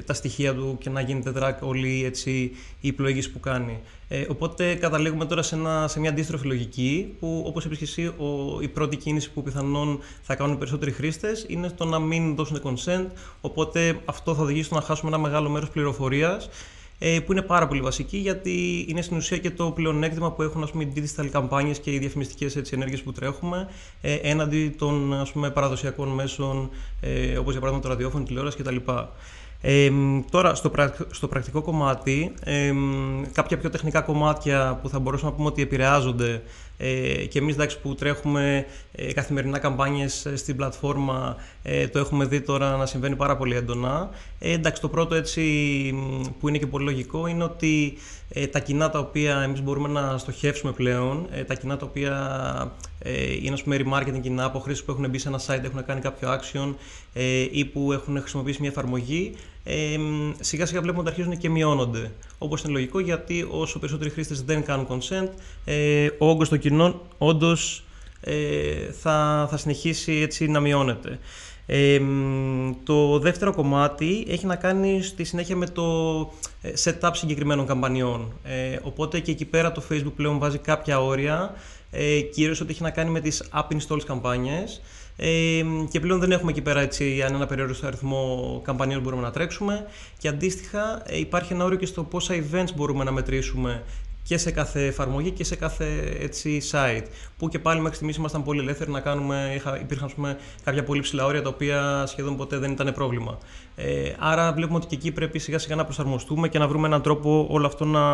τα 0.07 0.15
στοιχεία 0.15 0.55
του 0.55 0.77
και 0.81 0.91
να 0.91 1.01
γίνεται 1.01 1.33
track 1.37 1.59
όλη 1.61 2.05
έτσι, 2.05 2.53
η 2.81 2.93
πλοήγηση 2.93 3.31
που 3.31 3.41
κάνει. 3.41 3.81
Ε, 4.09 4.25
οπότε 4.29 4.75
καταλήγουμε 4.75 5.25
τώρα 5.25 5.43
σε, 5.43 5.55
ένα, 5.55 5.89
σε 5.89 6.01
μια 6.01 6.11
αντίστροφη 6.11 6.47
λογική 6.47 7.15
που 7.21 7.43
όπως 7.47 7.65
είπες 7.65 7.79
και 7.79 7.85
εσύ 7.85 8.07
ο, 8.07 8.61
η 8.61 8.69
πρώτη 8.69 8.97
κίνηση 8.97 9.31
που 9.31 9.43
πιθανόν 9.43 9.99
θα 10.23 10.35
κάνουν 10.35 10.55
οι 10.55 10.59
περισσότεροι 10.59 10.91
χρήστες 10.93 11.45
είναι 11.49 11.71
το 11.71 11.85
να 11.85 11.99
μην 11.99 12.35
δώσουν 12.35 12.61
consent 12.63 13.07
οπότε 13.41 14.01
αυτό 14.05 14.35
θα 14.35 14.43
οδηγήσει 14.43 14.65
στο 14.65 14.75
να 14.75 14.81
χάσουμε 14.81 15.11
ένα 15.11 15.19
μεγάλο 15.19 15.49
μέρος 15.49 15.71
πληροφορίας 15.71 16.45
ε, 16.45 16.51
που 16.99 17.33
είναι 17.33 17.43
πάρα 17.43 17.67
πολύ 17.67 17.81
βασική 17.81 18.17
γιατί 18.17 18.87
είναι 18.89 19.03
στην 19.03 19.17
ουσία 19.17 19.39
και 19.39 19.51
το 19.51 19.71
πλεονέκτημα 19.71 20.33
που 20.33 20.43
έχουν 20.43 20.63
ας 20.63 20.71
πούμε, 20.71 20.85
οι 20.85 20.93
digital 20.97 21.27
καμπάνιες 21.27 21.79
και 21.79 21.93
οι 21.93 21.99
διαφημιστικές 21.99 22.57
έτσι, 22.57 22.75
ενέργειες 22.75 23.03
που 23.03 23.13
τρέχουμε 23.13 23.69
ε, 24.01 24.15
έναντι 24.15 24.75
των 24.79 25.15
ας 25.15 25.33
πούμε, 25.33 25.51
παραδοσιακών 25.51 26.09
μέσων 26.09 26.71
ε, 27.01 27.39
όπως 27.39 27.53
για 27.53 27.61
παράδειγμα 27.61 27.81
το 27.81 27.89
ραδιόφωνο, 27.89 28.25
τηλεόραση 28.25 28.57
κτλ. 28.57 28.77
Ε, 29.61 29.91
τώρα, 30.31 30.55
στο, 30.55 30.71
στο 31.11 31.29
πρακτικό 31.29 31.63
κομμάτι, 31.63 32.35
ε, 32.45 32.73
κάποια 33.33 33.59
πιο 33.59 33.71
τεχνικά 33.71 34.01
κομμάτια 34.01 34.79
που 34.83 34.89
θα 34.89 34.99
μπορούσαμε 34.99 35.31
να 35.31 35.37
πούμε 35.37 35.49
ότι 35.49 35.63
επηρεάζονται 35.63 36.43
ε, 36.77 37.25
και 37.27 37.39
εμείς 37.39 37.55
εντάξει, 37.55 37.81
που 37.81 37.95
τρέχουμε 37.95 38.67
ε, 38.93 39.13
καθημερινά 39.13 39.59
καμπάνιες 39.59 40.27
ε, 40.27 40.37
στην 40.37 40.57
πλατφόρμα 40.57 41.37
ε, 41.63 41.89
το 41.89 41.99
έχουμε 41.99 42.25
δει 42.25 42.41
τώρα 42.41 42.77
να 42.77 42.87
συμβαίνει 42.87 43.17
πάρα 43.17 43.37
πολύ 43.37 43.57
έντονα. 43.57 44.11
Ε, 44.39 44.53
εντάξει, 44.53 44.81
το 44.81 44.89
πρώτο 44.89 45.15
έτσι 45.15 45.43
που 46.41 46.49
είναι 46.49 46.59
και 46.59 46.67
πολύ 46.67 46.85
λογικό 46.85 47.27
είναι 47.27 47.45
ότι 47.45 47.99
ε, 48.29 48.47
τα 48.47 48.59
κοινά 48.59 48.91
τα 48.91 48.99
οποία 48.99 49.41
εμείς 49.41 49.63
μπορούμε 49.63 49.89
να 49.89 50.19
στοχεύσουμε 50.19 50.73
πλέον, 50.73 51.29
τα 51.47 51.55
κοινά 51.55 51.77
τα 51.77 51.87
οποία 51.87 52.13
είναι 53.43 53.53
ας 53.53 53.63
πούμε 53.63 53.81
remarketing 53.85 54.21
κοινά 54.21 54.45
από 54.45 54.59
χρήστες 54.59 54.85
που 54.85 54.93
έχουν 54.93 55.11
μπει 55.11 55.19
σε 55.19 55.29
ένα 55.29 55.41
site, 55.47 55.65
έχουν 55.65 55.85
κάνει 55.85 56.01
κάποιο 56.01 56.29
action 56.33 56.75
ή 57.51 57.65
που 57.65 57.93
έχουν 57.93 58.21
χρησιμοποιήσει 58.21 58.61
μια 58.61 58.71
εφαρμογή, 58.71 59.35
ε, 59.69 59.97
σιγά 60.41 60.67
σιγά 60.67 60.81
βλέπουμε 60.81 61.01
ότι 61.01 61.09
αρχίζουν 61.09 61.39
και 61.39 61.51
μειώνονται. 61.51 62.13
Όπως 62.39 62.63
είναι 62.63 62.73
λογικό 62.73 63.01
γιατί 63.01 63.47
όσο 63.51 63.79
περισσότεροι 63.79 64.11
χρήστες 64.11 64.43
δεν 64.43 64.65
κάνουν 64.65 64.87
consent, 64.89 65.29
ε, 65.65 66.09
ο 66.19 66.29
όγκος 66.29 66.49
των 66.49 66.59
κοινών 66.59 67.01
όντως 67.19 67.85
ε, 68.21 68.93
θα, 69.01 69.47
θα 69.51 69.57
συνεχίσει 69.57 70.13
έτσι 70.13 70.47
να 70.47 70.61
μειώνεται. 70.61 71.19
Ε, 71.67 72.01
το 72.85 73.19
δεύτερο 73.19 73.55
κομμάτι 73.55 74.27
έχει 74.29 74.47
να 74.47 74.57
κάνει 74.57 75.03
στη 75.03 75.25
συνέχεια 75.25 75.57
με 75.57 75.67
το 75.67 75.83
ε, 76.63 76.73
setup 76.85 77.11
συγκεκριμένων 77.13 77.67
καμπανιών. 77.67 78.33
Ε, 78.43 78.79
οπότε 78.83 79.21
και 79.21 79.31
εκεί 79.31 79.45
πέρα 79.45 79.73
το 79.73 79.83
Facebook 79.91 80.13
πλέον 80.17 80.39
βάζει 80.39 80.59
κάποια 80.59 81.01
όρια, 81.01 81.55
ε, 81.91 82.21
κυρίως 82.21 82.61
ότι 82.61 82.71
έχει 82.71 82.83
να 82.83 82.91
κάνει 82.91 83.11
με 83.11 83.21
τις 83.21 83.49
app 83.55 83.77
installs 83.77 84.05
καμπάνιες, 84.07 84.81
ε, 85.17 85.63
και 85.91 86.01
πλέον 86.01 86.21
δεν 86.21 86.33
έχουμε 86.33 86.51
εκεί 86.51 86.63
πέρα 86.63 86.81
έτσι, 86.81 87.19
ένα 87.23 87.47
περιόριστο 87.47 87.87
αριθμό 87.87 88.61
καμπανιών 88.65 88.99
που 88.99 89.05
μπορούμε 89.05 89.23
να 89.23 89.31
τρέξουμε 89.31 89.87
και 90.19 90.29
αντίστοιχα 90.29 91.03
υπάρχει 91.19 91.53
ένα 91.53 91.65
όριο 91.65 91.79
και 91.79 91.87
στο 91.87 92.05
πόσα 92.05 92.35
events 92.35 92.75
μπορούμε 92.75 93.05
να 93.05 93.13
μετρήσουμε 93.13 93.83
και 94.27 94.39
σε 94.39 94.51
κάθε 94.51 94.87
εφαρμογή 94.87 95.31
και 95.31 95.45
σε 95.45 95.57
κάθε 95.57 96.17
έτσι, 96.21 96.61
site. 96.71 97.05
Που 97.39 97.49
και 97.49 97.59
πάλι 97.59 97.81
μέχρι 97.81 97.95
στιγμής 97.95 98.17
ήμασταν 98.17 98.43
πολύ 98.43 98.61
ελεύθεροι 98.61 98.91
να 98.91 99.01
κάνουμε, 99.01 99.53
είχα, 99.55 99.81
υπήρχαν 99.81 100.11
πούμε, 100.15 100.39
κάποια 100.65 100.85
πολύ 100.85 101.01
ψηλά 101.01 101.25
όρια 101.25 101.43
τα 101.43 101.49
οποία 101.49 102.05
σχεδόν 102.07 102.37
ποτέ 102.37 102.59
δεν 102.59 102.71
ήταν 102.71 102.93
πρόβλημα. 102.95 103.39
Ε, 103.77 104.13
άρα 104.19 104.53
βλέπουμε 104.53 104.79
ότι 104.79 104.87
και 104.87 104.95
εκεί 104.95 105.13
πρέπει 105.13 105.39
σιγά 105.39 105.59
σιγά 105.59 105.75
να 105.75 105.85
προσαρμοστούμε 105.85 106.49
και 106.49 106.59
να 106.59 106.69
βρούμε 106.69 106.87
έναν 106.87 107.03
τρόπο 107.03 107.47
όλο 107.51 107.67
αυτό 107.67 107.85
να, 107.85 108.05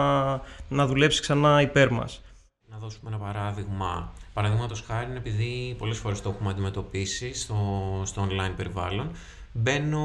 να 0.69 0.87
δουλέψει 0.87 1.21
ξανά 1.21 1.61
υπέρ 1.61 1.91
μας. 1.91 2.23
Να 2.83 2.89
δώσουμε 2.89 3.11
ένα 3.11 3.19
παράδειγμα. 3.19 4.13
Παραδείγματος 4.33 4.85
χάρη, 4.87 5.17
επειδή 5.17 5.75
πολλές 5.79 5.99
φορές 5.99 6.21
το 6.23 6.29
έχουμε 6.29 6.51
αντιμετωπίσει 6.51 7.35
στο, 7.35 7.57
στο 8.05 8.27
online 8.29 8.53
περιβάλλον, 8.57 9.11
μπαίνω, 9.53 10.01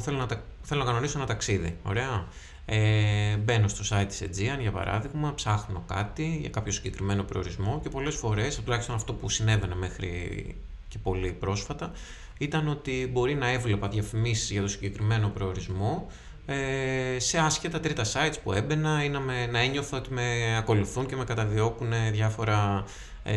θέλω 0.00 0.16
να, 0.16 0.26
θέλω 0.62 0.80
να 0.80 0.86
κανονίσω 0.86 1.18
ένα 1.18 1.26
ταξίδι. 1.26 1.76
Ωραία. 1.82 2.26
Ε, 2.64 3.36
μπαίνω 3.36 3.68
στο 3.68 3.96
site 3.96 4.06
της 4.08 4.22
Aegean 4.22 4.60
για 4.60 4.72
παράδειγμα, 4.72 5.34
ψάχνω 5.34 5.84
κάτι 5.86 6.38
για 6.40 6.48
κάποιο 6.48 6.72
συγκεκριμένο 6.72 7.22
προορισμό 7.22 7.80
και 7.82 7.88
πολλές 7.88 8.14
φορές, 8.14 8.60
τουλάχιστον 8.60 8.94
αυτό 8.94 9.12
που 9.12 9.28
συνέβαινε 9.28 9.74
μέχρι 9.74 10.54
και 10.88 10.98
πολύ 10.98 11.32
πρόσφατα, 11.32 11.92
ήταν 12.38 12.68
ότι 12.68 13.10
μπορεί 13.12 13.34
να 13.34 13.48
έβλεπα 13.48 13.88
διαφημίσεις 13.88 14.50
για 14.50 14.60
το 14.60 14.68
συγκεκριμένο 14.68 15.28
προορισμό 15.28 16.06
ε, 16.50 17.18
σε 17.18 17.38
άσχετα 17.38 17.80
τρίτα 17.80 18.04
sites 18.04 18.34
που 18.42 18.52
έμπαινα 18.52 19.04
ή 19.04 19.08
να, 19.08 19.20
με, 19.20 19.46
να 19.46 19.58
ένιωθα 19.58 19.96
ότι 19.96 20.12
με 20.12 20.56
ακολουθούν 20.56 21.06
και 21.06 21.16
με 21.16 21.24
καταδιώκουν 21.24 21.92
διάφορα, 22.12 22.84
ε, 23.22 23.36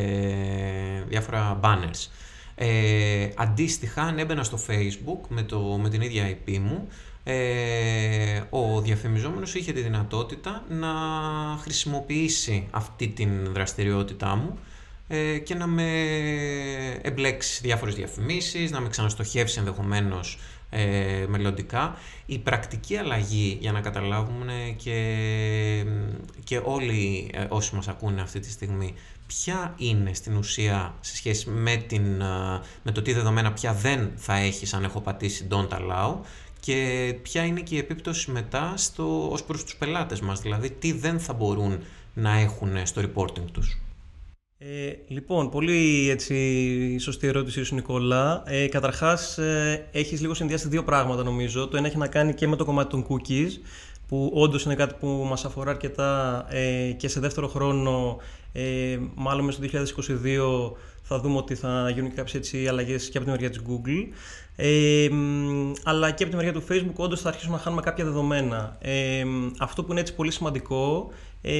διάφορα 1.07 1.59
banners. 1.63 2.07
Ε, 2.55 3.29
αντίστοιχα, 3.35 4.01
αν 4.01 4.19
έμπαινα 4.19 4.43
στο 4.43 4.59
Facebook 4.67 5.27
με, 5.27 5.41
το, 5.43 5.59
με 5.59 5.89
την 5.89 6.01
ίδια 6.01 6.29
IP 6.29 6.57
μου, 6.57 6.87
ε, 7.23 8.41
ο 8.49 8.81
διαφημιζόμενος 8.81 9.55
είχε 9.55 9.71
τη 9.71 9.81
δυνατότητα 9.81 10.63
να 10.69 10.93
χρησιμοποιήσει 11.61 12.67
αυτή 12.71 13.07
την 13.07 13.53
δραστηριότητά 13.53 14.35
μου 14.35 14.59
ε, 15.07 15.37
και 15.37 15.55
να 15.55 15.67
με 15.67 15.91
εμπλέξει 17.01 17.59
διάφορες 17.63 17.95
διαφημίσεις, 17.95 18.71
να 18.71 18.79
με 18.79 18.89
ξαναστοχεύσει 18.89 19.59
ενδεχομένως 19.59 20.39
ε, 20.73 21.25
μελλοντικά. 21.27 21.97
Η 22.25 22.39
πρακτική 22.39 22.97
αλλαγή, 22.97 23.57
για 23.61 23.71
να 23.71 23.81
καταλάβουμε 23.81 24.75
και, 24.77 25.85
και 26.43 26.61
όλοι 26.63 27.31
ε, 27.33 27.45
όσοι 27.49 27.75
μας 27.75 27.87
ακούνε 27.87 28.21
αυτή 28.21 28.39
τη 28.39 28.51
στιγμή, 28.51 28.93
ποια 29.27 29.73
είναι 29.77 30.13
στην 30.13 30.35
ουσία 30.35 30.93
σε 30.99 31.15
σχέση 31.15 31.49
με, 31.49 31.75
την, 31.75 32.21
ε, 32.21 32.61
με 32.83 32.91
το 32.91 33.01
τι 33.01 33.13
δεδομένα 33.13 33.53
πια 33.53 33.73
δεν 33.73 34.11
θα 34.15 34.35
έχεις 34.35 34.73
αν 34.73 34.83
έχω 34.83 35.01
πατήσει 35.01 35.47
don't 35.51 35.69
allow 35.69 36.15
και 36.59 37.15
ποια 37.21 37.45
είναι 37.45 37.61
και 37.61 37.75
η 37.75 37.77
επίπτωση 37.77 38.31
μετά 38.31 38.73
στο, 38.77 39.29
ως 39.31 39.43
προς 39.43 39.63
τους 39.63 39.75
πελάτες 39.75 40.19
μας, 40.21 40.41
δηλαδή 40.41 40.69
τι 40.71 40.91
δεν 40.91 41.19
θα 41.19 41.33
μπορούν 41.33 41.79
να 42.13 42.37
έχουν 42.37 42.85
στο 42.85 43.01
reporting 43.01 43.45
τους. 43.51 43.81
Ε, 44.63 44.93
λοιπόν, 45.07 45.49
πολύ 45.49 46.09
έτσι, 46.09 46.97
σωστή 46.99 47.27
ερώτηση 47.27 47.63
σου 47.63 47.75
Νικόλα. 47.75 48.43
Ε, 48.45 48.67
καταρχάς, 48.67 49.37
ε, 49.37 49.87
έχεις 49.91 50.21
λίγο 50.21 50.33
συνδυάσει 50.33 50.67
δύο 50.67 50.83
πράγματα 50.83 51.23
νομίζω. 51.23 51.67
Το 51.67 51.77
ένα 51.77 51.87
έχει 51.87 51.97
να 51.97 52.07
κάνει 52.07 52.33
και 52.33 52.47
με 52.47 52.55
το 52.55 52.65
κομμάτι 52.65 52.89
των 52.89 53.05
cookies, 53.09 53.49
που 54.07 54.31
όντως 54.33 54.63
είναι 54.63 54.75
κάτι 54.75 54.95
που 54.99 55.07
μας 55.07 55.45
αφορά 55.45 55.71
αρκετά 55.71 56.45
ε, 56.49 56.91
και 56.91 57.07
σε 57.07 57.19
δεύτερο 57.19 57.47
χρόνο, 57.47 58.17
ε, 58.53 58.99
μάλλον 59.15 59.45
μέσα 59.45 59.63
στο 59.63 59.79
2022, 60.05 60.71
θα 61.01 61.19
δούμε 61.19 61.37
ότι 61.37 61.55
θα 61.55 61.89
γίνουν 61.93 62.09
και 62.09 62.15
κάποιες 62.15 62.35
έτσι, 62.35 62.67
αλλαγές 62.67 63.09
και 63.09 63.17
από 63.17 63.25
την 63.25 63.35
μεριά 63.35 63.49
της 63.49 63.61
Google. 63.67 64.13
Ε, 64.55 65.09
αλλά 65.83 66.11
και 66.11 66.23
από 66.23 66.31
τη 66.31 66.37
μεριά 66.37 66.53
του 66.53 66.63
Facebook 66.69 66.95
όντως 66.95 67.21
θα 67.21 67.29
αρχίσουμε 67.29 67.55
να 67.55 67.61
χάνουμε 67.61 67.81
κάποια 67.81 68.03
δεδομένα. 68.05 68.77
Ε, 68.81 69.23
αυτό 69.59 69.83
που 69.83 69.91
είναι 69.91 70.01
έτσι 70.01 70.15
πολύ 70.15 70.31
σημαντικό, 70.31 71.11
ε, 71.41 71.53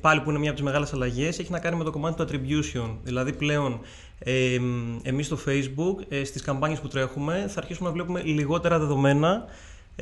πάλι 0.00 0.20
που 0.20 0.30
είναι 0.30 0.38
μια 0.38 0.50
από 0.50 0.58
τις 0.58 0.68
μεγάλες 0.68 0.92
αλλαγές, 0.92 1.38
έχει 1.38 1.50
να 1.50 1.58
κάνει 1.58 1.76
με 1.76 1.84
το 1.84 1.90
κομμάτι 1.90 2.24
του 2.24 2.28
attribution. 2.30 2.96
Δηλαδή 3.02 3.32
πλέον 3.32 3.80
ε, 4.18 4.58
εμείς 5.02 5.26
στο 5.26 5.38
Facebook, 5.46 6.04
ε, 6.08 6.24
στις 6.24 6.42
καμπάνιες 6.42 6.80
που 6.80 6.88
τρέχουμε, 6.88 7.46
θα 7.48 7.60
αρχίσουμε 7.60 7.88
να 7.88 7.94
βλέπουμε 7.94 8.22
λιγότερα 8.22 8.78
δεδομένα 8.78 9.46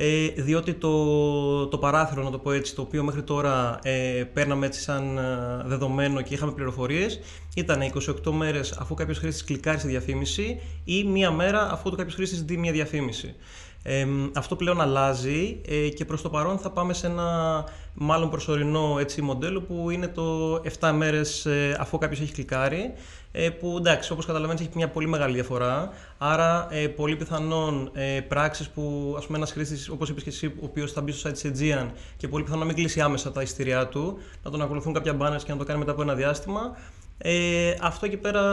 ε, 0.01 0.27
διότι 0.27 0.73
το, 0.73 1.67
το 1.67 1.77
παράθυρο, 1.77 2.23
να 2.23 2.31
το 2.31 2.37
πω 2.37 2.51
έτσι, 2.51 2.75
το 2.75 2.81
οποίο 2.81 3.03
μέχρι 3.03 3.23
τώρα 3.23 3.79
ε, 3.83 4.23
παίρναμε 4.33 4.65
έτσι 4.65 4.81
σαν 4.81 5.17
ε, 5.17 5.21
δεδομένο 5.65 6.21
και 6.21 6.33
είχαμε 6.33 6.51
πληροφορίες, 6.51 7.19
ήταν 7.55 7.79
28 8.25 8.31
μέρες 8.31 8.71
αφού 8.71 8.93
κάποιος 8.93 9.17
χρήστης 9.17 9.43
κλικάρει 9.43 9.79
στη 9.79 9.87
διαφήμιση 9.87 10.59
ή 10.83 11.03
μία 11.03 11.31
μέρα 11.31 11.71
αφού 11.71 11.89
το 11.89 11.95
κάποιος 11.95 12.15
χρήστης 12.15 12.43
δει 12.43 12.57
μία 12.57 12.71
διαφήμιση. 12.71 13.35
Ε, 13.83 14.05
αυτό 14.33 14.55
πλέον 14.55 14.81
αλλάζει 14.81 15.61
ε, 15.67 15.89
και 15.89 16.05
προς 16.05 16.21
το 16.21 16.29
παρόν 16.29 16.57
θα 16.57 16.71
πάμε 16.71 16.93
σε 16.93 17.07
ένα 17.07 17.63
μάλλον 17.93 18.29
προσωρινό 18.29 18.97
έτσι, 18.99 19.21
μοντέλο 19.21 19.61
που 19.61 19.89
είναι 19.89 20.07
το 20.07 20.55
7 20.79 20.91
μέρες 20.95 21.45
ε, 21.45 21.77
αφού 21.79 21.97
κάποιος 21.97 22.19
έχει 22.21 22.31
κλικάρει 22.31 22.93
ε, 23.31 23.49
που 23.49 23.75
εντάξει 23.77 24.11
όπως 24.11 24.25
καταλαβαίνεις 24.25 24.61
έχει 24.61 24.69
μια 24.75 24.89
πολύ 24.89 25.07
μεγάλη 25.07 25.33
διαφορά. 25.33 25.89
Άρα 26.17 26.67
ε, 26.71 26.87
πολύ 26.87 27.15
πιθανόν 27.15 27.89
ε, 27.93 28.19
πράξεις 28.27 28.69
που 28.69 29.13
ας 29.17 29.25
πούμε 29.25 29.37
ένας 29.37 29.51
χρήστης 29.51 29.89
όπως 29.89 30.09
είπες 30.09 30.23
και 30.23 30.29
εσύ 30.29 30.45
ο 30.45 30.53
οποίος 30.61 30.91
θα 30.91 31.01
μπει 31.01 31.11
στο 31.11 31.29
site 31.29 31.33
της 31.33 31.43
Aegean 31.45 31.89
και 32.17 32.27
πολύ 32.27 32.43
πιθανόν 32.43 32.67
να 32.67 32.73
μην 32.73 32.81
κλείσει 32.81 33.01
άμεσα 33.01 33.31
τα 33.31 33.41
εισιτήριά 33.41 33.87
του 33.87 34.17
να 34.43 34.51
τον 34.51 34.61
ακολουθούν 34.61 34.93
κάποια 34.93 35.17
banners 35.19 35.43
και 35.43 35.51
να 35.51 35.57
το 35.57 35.63
κάνει 35.63 35.79
μετά 35.79 35.91
από 35.91 36.01
ένα 36.01 36.13
διάστημα 36.13 36.77
ε, 37.21 37.73
αυτό 37.81 38.05
εκεί 38.05 38.17
πέρα 38.17 38.43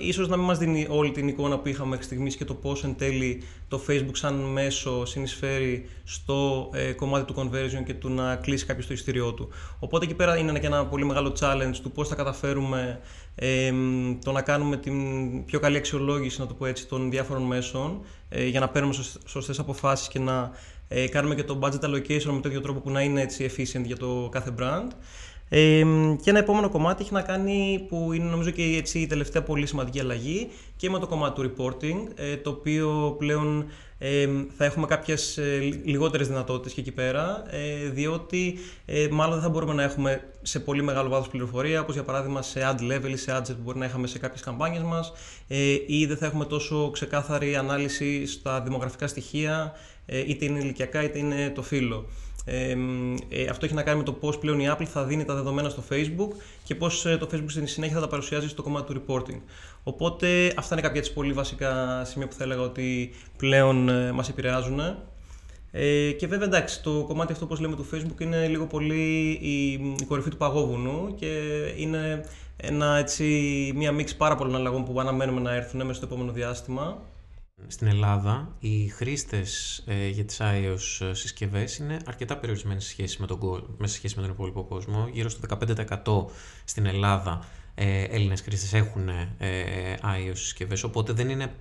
ίσως 0.00 0.28
να 0.28 0.36
μην 0.36 0.46
μας 0.46 0.58
δίνει 0.58 0.86
όλη 0.90 1.10
την 1.10 1.28
εικόνα 1.28 1.58
που 1.58 1.68
είχαμε 1.68 1.88
μέχρι 1.88 2.04
στιγμής 2.04 2.36
και 2.36 2.44
το 2.44 2.54
πώς 2.54 2.84
εν 2.84 2.94
τέλει 2.96 3.42
το 3.68 3.80
Facebook 3.88 4.10
σαν 4.12 4.34
μέσο 4.34 5.04
συνεισφέρει 5.04 5.88
στο 6.04 6.70
ε, 6.72 6.92
κομμάτι 6.92 7.32
του 7.32 7.34
conversion 7.36 7.84
και 7.84 7.94
του 7.94 8.08
να 8.08 8.36
κλείσει 8.36 8.66
κάποιος 8.66 8.86
το 8.86 8.92
ειστήριό 8.92 9.32
του. 9.32 9.48
Οπότε 9.78 10.04
εκεί 10.04 10.14
πέρα 10.14 10.36
είναι 10.36 10.58
και 10.58 10.66
ένα 10.66 10.86
πολύ 10.86 11.04
μεγάλο 11.04 11.36
challenge 11.40 11.76
του 11.82 11.90
πώς 11.90 12.08
θα 12.08 12.14
καταφέρουμε 12.14 13.00
ε, 13.34 13.72
το 14.24 14.32
να 14.32 14.42
κάνουμε 14.42 14.76
την 14.76 15.44
πιο 15.44 15.60
καλή 15.60 15.76
αξιολόγηση 15.76 16.40
να 16.40 16.46
το 16.46 16.54
πω 16.54 16.66
έτσι, 16.66 16.86
των 16.86 17.10
διάφορων 17.10 17.42
μέσων 17.42 18.00
ε, 18.28 18.46
για 18.46 18.60
να 18.60 18.68
παίρνουμε 18.68 18.94
σωστές 19.26 19.58
αποφάσεις 19.58 20.08
και 20.08 20.18
να 20.18 20.50
ε, 20.88 21.08
κάνουμε 21.08 21.34
και 21.34 21.44
το 21.44 21.58
budget 21.62 21.84
allocation 21.84 22.32
με 22.32 22.40
τέτοιο 22.40 22.60
τρόπο 22.60 22.80
που 22.80 22.90
να 22.90 23.00
είναι 23.00 23.20
έτσι 23.20 23.50
efficient 23.50 23.84
για 23.84 23.96
το 23.96 24.28
κάθε 24.32 24.54
brand. 24.58 24.88
Ε, 25.48 25.84
και 26.22 26.30
ένα 26.30 26.38
επόμενο 26.38 26.68
κομμάτι 26.68 27.02
έχει 27.02 27.12
να 27.12 27.22
κάνει 27.22 27.86
που 27.88 28.12
είναι 28.12 28.24
νομίζω 28.30 28.50
και 28.50 28.62
έτσι, 28.62 28.98
η 28.98 29.06
τελευταία 29.06 29.42
πολύ 29.42 29.66
σημαντική 29.66 30.00
αλλαγή 30.00 30.48
και 30.76 30.90
με 30.90 30.98
το 30.98 31.06
κομμάτι 31.06 31.40
του 31.40 31.52
reporting, 31.56 32.12
ε, 32.14 32.36
το 32.36 32.50
οποίο 32.50 33.14
πλέον 33.18 33.66
ε, 33.98 34.28
θα 34.56 34.64
έχουμε 34.64 34.86
κάποιες 34.86 35.38
ε, 35.38 35.58
λιγότερες 35.84 36.28
δυνατότητες 36.28 36.72
και 36.72 36.80
εκεί 36.80 36.92
πέρα, 36.92 37.42
ε, 37.50 37.88
διότι 37.88 38.58
ε, 38.86 39.08
μάλλον 39.10 39.34
δεν 39.34 39.42
θα 39.42 39.48
μπορούμε 39.48 39.74
να 39.74 39.82
έχουμε 39.82 40.22
σε 40.42 40.60
πολύ 40.60 40.82
μεγάλο 40.82 41.08
βάθος 41.08 41.28
πληροφορία, 41.28 41.80
όπως 41.80 41.94
για 41.94 42.02
παράδειγμα 42.02 42.42
σε 42.42 42.60
ad 42.62 42.82
level 42.92 43.10
ή 43.10 43.16
σε 43.16 43.36
adset 43.38 43.54
που 43.54 43.62
μπορεί 43.62 43.78
να 43.78 43.84
είχαμε 43.84 44.06
σε 44.06 44.18
κάποιες 44.18 44.40
καμπάνιες 44.42 44.82
μας, 44.82 45.12
ε, 45.48 45.76
ή 45.86 46.06
δεν 46.06 46.16
θα 46.16 46.26
έχουμε 46.26 46.44
τόσο 46.44 46.90
ξεκάθαρη 46.90 47.56
ανάλυση 47.56 48.26
στα 48.26 48.60
δημογραφικά 48.60 49.06
στοιχεία, 49.06 49.72
είτε 50.06 50.44
είναι 50.44 50.58
ηλικιακά 50.58 51.02
είτε 51.02 51.18
είναι 51.18 51.50
το 51.54 51.62
φύλλο. 51.62 52.06
Ε, 52.44 52.76
αυτό 53.50 53.64
έχει 53.64 53.74
να 53.74 53.82
κάνει 53.82 53.98
με 53.98 54.04
το 54.04 54.12
πώς 54.12 54.38
πλέον 54.38 54.60
η 54.60 54.66
Apple 54.70 54.84
θα 54.84 55.04
δίνει 55.04 55.24
τα 55.24 55.34
δεδομένα 55.34 55.68
στο 55.68 55.82
Facebook 55.90 56.28
και 56.64 56.74
πώς 56.74 57.06
ε, 57.06 57.16
το 57.16 57.28
Facebook 57.32 57.46
στην 57.46 57.66
συνέχεια 57.66 57.94
θα 57.94 58.00
τα 58.00 58.08
παρουσιάζει 58.08 58.48
στο 58.48 58.62
κομμάτι 58.62 58.94
του 58.94 59.02
reporting. 59.06 59.40
Οπότε 59.82 60.52
αυτά 60.56 60.74
είναι 60.74 60.82
κάποια 60.82 61.00
έτσι 61.00 61.12
πολύ 61.12 61.32
βασικά 61.32 62.04
σημεία 62.04 62.28
που 62.28 62.34
θα 62.34 62.44
έλεγα 62.44 62.60
ότι 62.60 63.10
πλέον 63.36 63.88
ε, 63.88 64.12
μας 64.12 64.28
επηρεάζουν. 64.28 64.80
Ε, 65.70 66.10
και 66.10 66.26
βέβαια 66.26 66.46
εντάξει, 66.46 66.82
το 66.82 67.04
κομμάτι 67.08 67.32
αυτό 67.32 67.44
όπως 67.44 67.60
λέμε 67.60 67.76
του 67.76 67.88
Facebook 67.92 68.20
είναι 68.20 68.48
λίγο 68.48 68.66
πολύ 68.66 69.38
η, 69.42 69.72
η 70.00 70.04
κορυφή 70.08 70.30
του 70.30 70.36
παγόβουνου 70.36 71.14
και 71.14 71.26
είναι 71.76 72.24
ένα, 72.56 72.96
έτσι, 72.96 73.24
μια 73.74 73.92
μίξη 73.92 74.16
πάρα 74.16 74.36
πολλών 74.36 74.54
αλλαγών 74.56 74.84
που 74.84 75.00
αναμένουμε 75.00 75.40
να 75.40 75.54
έρθουν 75.54 75.80
μέσα 75.80 75.94
στο 75.94 76.06
επόμενο 76.06 76.32
διάστημα 76.32 77.02
στην 77.66 77.86
Ελλάδα 77.86 78.56
οι 78.58 78.88
χρήστες 78.88 79.82
ε, 79.86 80.08
για 80.08 80.24
τις 80.24 80.40
iOS 80.40 81.10
συσκευές 81.12 81.76
είναι 81.76 81.96
αρκετά 82.06 82.36
περιορισμένοι 82.36 82.80
σε 82.80 82.88
σχέση 82.88 83.20
με 83.20 83.26
τον, 83.26 83.66
με 83.78 83.86
σχέση 83.86 84.14
με 84.16 84.22
τον 84.22 84.30
υπόλοιπο 84.30 84.64
κόσμο. 84.64 85.08
Γύρω 85.12 85.28
στο 85.28 85.40
15% 86.04 86.24
στην 86.64 86.86
Ελλάδα 86.86 87.44
ε, 87.74 88.02
Έλληνες 88.02 88.40
χρήστες 88.40 88.72
έχουν 88.72 89.08
ε, 89.38 89.94
iOS 90.02 90.36
συσκευές, 90.36 90.82
οπότε 90.82 91.12
δεν 91.12 91.28
είναι, 91.28 91.54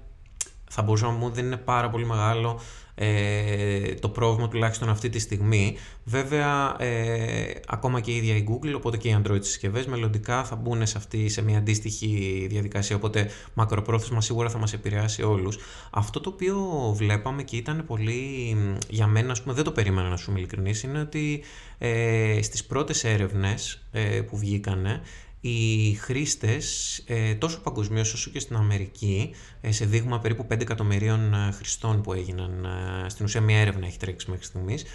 θα 0.69 0.81
μπορούσα 0.81 1.05
να 1.05 1.12
μου 1.12 1.29
δεν 1.29 1.45
είναι 1.45 1.57
πάρα 1.57 1.89
πολύ 1.89 2.05
μεγάλο 2.05 2.60
ε, 2.95 3.93
το 3.93 4.09
πρόβλημα 4.09 4.47
τουλάχιστον 4.47 4.89
αυτή 4.89 5.09
τη 5.09 5.19
στιγμή. 5.19 5.77
Βέβαια, 6.03 6.75
ε, 6.79 7.51
ακόμα 7.67 8.00
και 8.00 8.12
η 8.12 8.15
ίδια 8.15 8.35
η 8.35 8.43
Google, 8.50 8.73
οπότε 8.75 8.97
και 8.97 9.09
οι 9.09 9.21
Android 9.23 9.39
συσκευές 9.43 9.85
μελλοντικά 9.85 10.43
θα 10.43 10.55
μπουν 10.55 10.85
σε, 10.85 10.97
αυτή, 10.97 11.29
σε 11.29 11.41
μια 11.41 11.57
αντίστοιχη 11.57 12.45
διαδικασία, 12.50 12.95
οπότε 12.95 13.29
μακροπρόθεσμα 13.53 14.21
σίγουρα 14.21 14.50
θα 14.50 14.57
μας 14.57 14.73
επηρεάσει 14.73 15.23
όλους. 15.23 15.57
Αυτό 15.91 16.19
το 16.19 16.29
οποίο 16.29 16.57
βλέπαμε 16.95 17.43
και 17.43 17.55
ήταν 17.55 17.83
πολύ, 17.85 18.55
για 18.89 19.07
μένα, 19.07 19.31
ας 19.31 19.41
πούμε, 19.41 19.53
δεν 19.53 19.63
το 19.63 19.71
περίμενα 19.71 20.09
να 20.09 20.17
σου 20.17 20.29
είμαι 20.29 20.39
ειλικρινής, 20.39 20.83
είναι 20.83 21.00
ότι 21.00 21.43
ε, 21.77 22.39
στις 22.41 22.65
πρώτες 22.65 23.03
έρευνες 23.03 23.85
ε, 23.91 24.21
που 24.21 24.38
βγήκανε, 24.38 25.01
οι 25.45 25.93
χρήστες 25.93 26.97
ε, 27.07 27.35
τόσο 27.35 27.59
παγκοσμίως 27.59 28.13
όσο 28.13 28.29
και 28.29 28.39
στην 28.39 28.55
Αμερική 28.55 29.35
ε, 29.62 29.71
σε 29.71 29.85
δείγμα 29.85 30.19
περίπου 30.19 30.45
5 30.53 30.62
εκατομμυρίων 30.62 31.33
ε, 31.33 31.51
χρηστών 31.51 32.01
που 32.01 32.13
έγιναν 32.13 32.67
στην 33.07 33.25
ουσία 33.25 33.41
μια 33.41 33.59
έρευνα 33.59 33.85
έχει 33.85 33.97
τρέξει 33.97 34.29
μέχρι 34.29 34.45
στιγμής 34.45 34.85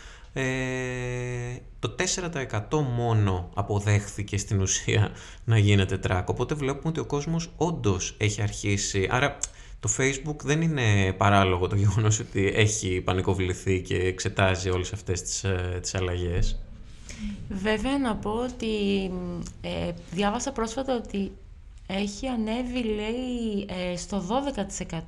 το 1.78 1.94
4% 2.70 2.82
μόνο 2.94 3.50
αποδέχθηκε 3.54 4.38
στην 4.38 4.60
ουσία 4.60 5.10
να 5.44 5.58
γίνεται 5.58 6.00
track. 6.06 6.24
Οπότε 6.26 6.54
βλέπουμε 6.54 6.88
ότι 6.88 7.00
ο 7.00 7.04
κόσμος 7.04 7.50
όντως 7.56 8.14
έχει 8.18 8.42
αρχίσει. 8.42 9.08
Άρα 9.10 9.38
το 9.80 9.90
Facebook 9.98 10.36
δεν 10.44 10.62
είναι 10.62 11.12
παράλογο 11.12 11.66
το 11.66 11.76
γεγονός 11.76 12.20
ότι 12.20 12.52
έχει 12.54 13.00
πανικοβληθεί 13.00 13.80
και 13.80 13.96
εξετάζει 13.96 14.70
όλες 14.70 14.92
αυτές 14.92 15.22
τις, 15.22 15.44
τις 15.80 15.94
αλλαγές 15.94 16.58
Βέβαια 17.48 17.98
να 17.98 18.16
πω 18.16 18.30
ότι 18.30 19.10
ε, 19.60 19.90
διάβασα 20.10 20.52
πρόσφατα 20.52 20.94
ότι 20.96 21.32
έχει 21.86 22.26
ανέβει 22.26 22.82
λέει 22.82 23.66
ε, 23.92 23.96
στο 23.96 24.22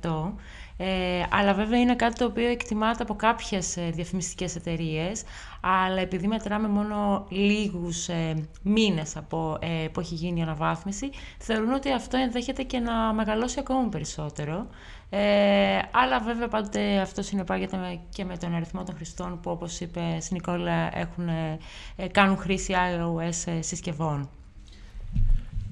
12% 0.01 0.31
ε, 0.77 1.23
αλλά 1.29 1.53
βέβαια 1.53 1.79
είναι 1.79 1.95
κάτι 1.95 2.15
το 2.15 2.25
οποίο 2.25 2.47
εκτιμάται 2.47 3.03
από 3.03 3.15
κάποιες 3.15 3.77
ε, 3.77 3.89
διαφημιστικές 3.93 4.55
εταιρείες 4.55 5.23
αλλά 5.61 5.99
επειδή 5.99 6.27
μετράμε 6.27 6.67
μόνο 6.67 7.25
λίγους 7.29 8.07
ε, 8.09 8.47
μήνες 8.61 9.17
από 9.17 9.57
ε, 9.61 9.87
που 9.87 9.99
έχει 9.99 10.15
γίνει 10.15 10.39
η 10.39 10.43
αναβάθμιση 10.43 11.09
θεωρούν 11.37 11.71
ότι 11.73 11.91
αυτό 11.91 12.17
ενδέχεται 12.17 12.63
και 12.63 12.79
να 12.79 13.13
μεγαλώσει 13.13 13.59
ακόμα 13.59 13.89
περισσότερο 13.89 14.67
ε, 15.13 15.79
αλλά 15.91 16.19
βέβαια 16.25 16.47
πάντοτε 16.47 16.99
αυτό 16.99 17.21
συνεπάγεται 17.21 17.99
και 18.09 18.25
με 18.25 18.37
τον 18.37 18.55
αριθμό 18.55 18.83
των 18.83 18.95
χρηστών 18.95 19.39
που 19.39 19.51
όπως 19.51 19.79
είπε 19.79 20.01
Νικόλα 20.29 20.97
έχουν, 20.97 21.27
ε, 21.27 22.07
κάνουν 22.11 22.37
χρήση 22.37 22.73
iOS 22.75 23.57
συσκευών. 23.59 24.29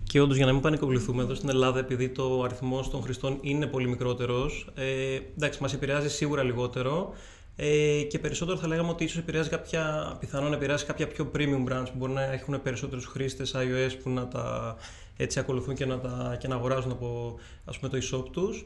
Και 0.03 0.22
όντως, 0.22 0.38
για 0.38 0.46
να 0.46 0.51
μην 0.51 0.62
πανικοβληθούμε 0.62 1.24
εδώ 1.24 1.36
στην 1.36 1.50
Ελλάδα, 1.50 1.79
επειδή 1.79 2.10
το 2.10 2.43
αριθμός 2.43 2.89
των 2.89 3.01
χρηστών 3.01 3.38
είναι 3.41 3.65
πολύ 3.65 3.88
μικρότερος, 3.88 4.69
ε, 4.75 5.19
εντάξει, 5.36 5.62
μας 5.62 5.74
επηρεάζει 5.74 6.10
σίγουρα 6.10 6.43
λιγότερο. 6.43 7.13
Ε, 7.55 8.01
και 8.01 8.19
περισσότερο 8.19 8.58
θα 8.58 8.67
λέγαμε 8.67 8.89
ότι 8.89 9.03
ίσως 9.03 9.17
επηρεάζει 9.17 9.50
κάποια, 9.50 10.15
πιθανόν 10.19 10.53
επηρεάζει 10.53 10.86
κάποια 10.86 11.08
πιο 11.08 11.31
premium 11.36 11.72
brands 11.72 11.86
που 11.86 11.98
μπορεί 11.98 12.12
να 12.12 12.24
έχουν 12.24 12.62
περισσότερους 12.62 13.05
χρήστες 13.05 13.55
iOS 13.55 13.91
που 14.03 14.10
να 14.10 14.27
τα 14.27 14.75
έτσι 15.17 15.39
ακολουθούν 15.39 15.75
και 15.75 15.86
να, 15.86 16.00
τα, 16.00 16.38
και 16.39 16.48
να 16.48 16.55
αγοράζουν 16.55 16.91
από 16.91 17.39
ας 17.65 17.79
πούμε, 17.79 17.91
το 17.91 17.98
e-shop 17.98 18.31
τους. 18.31 18.65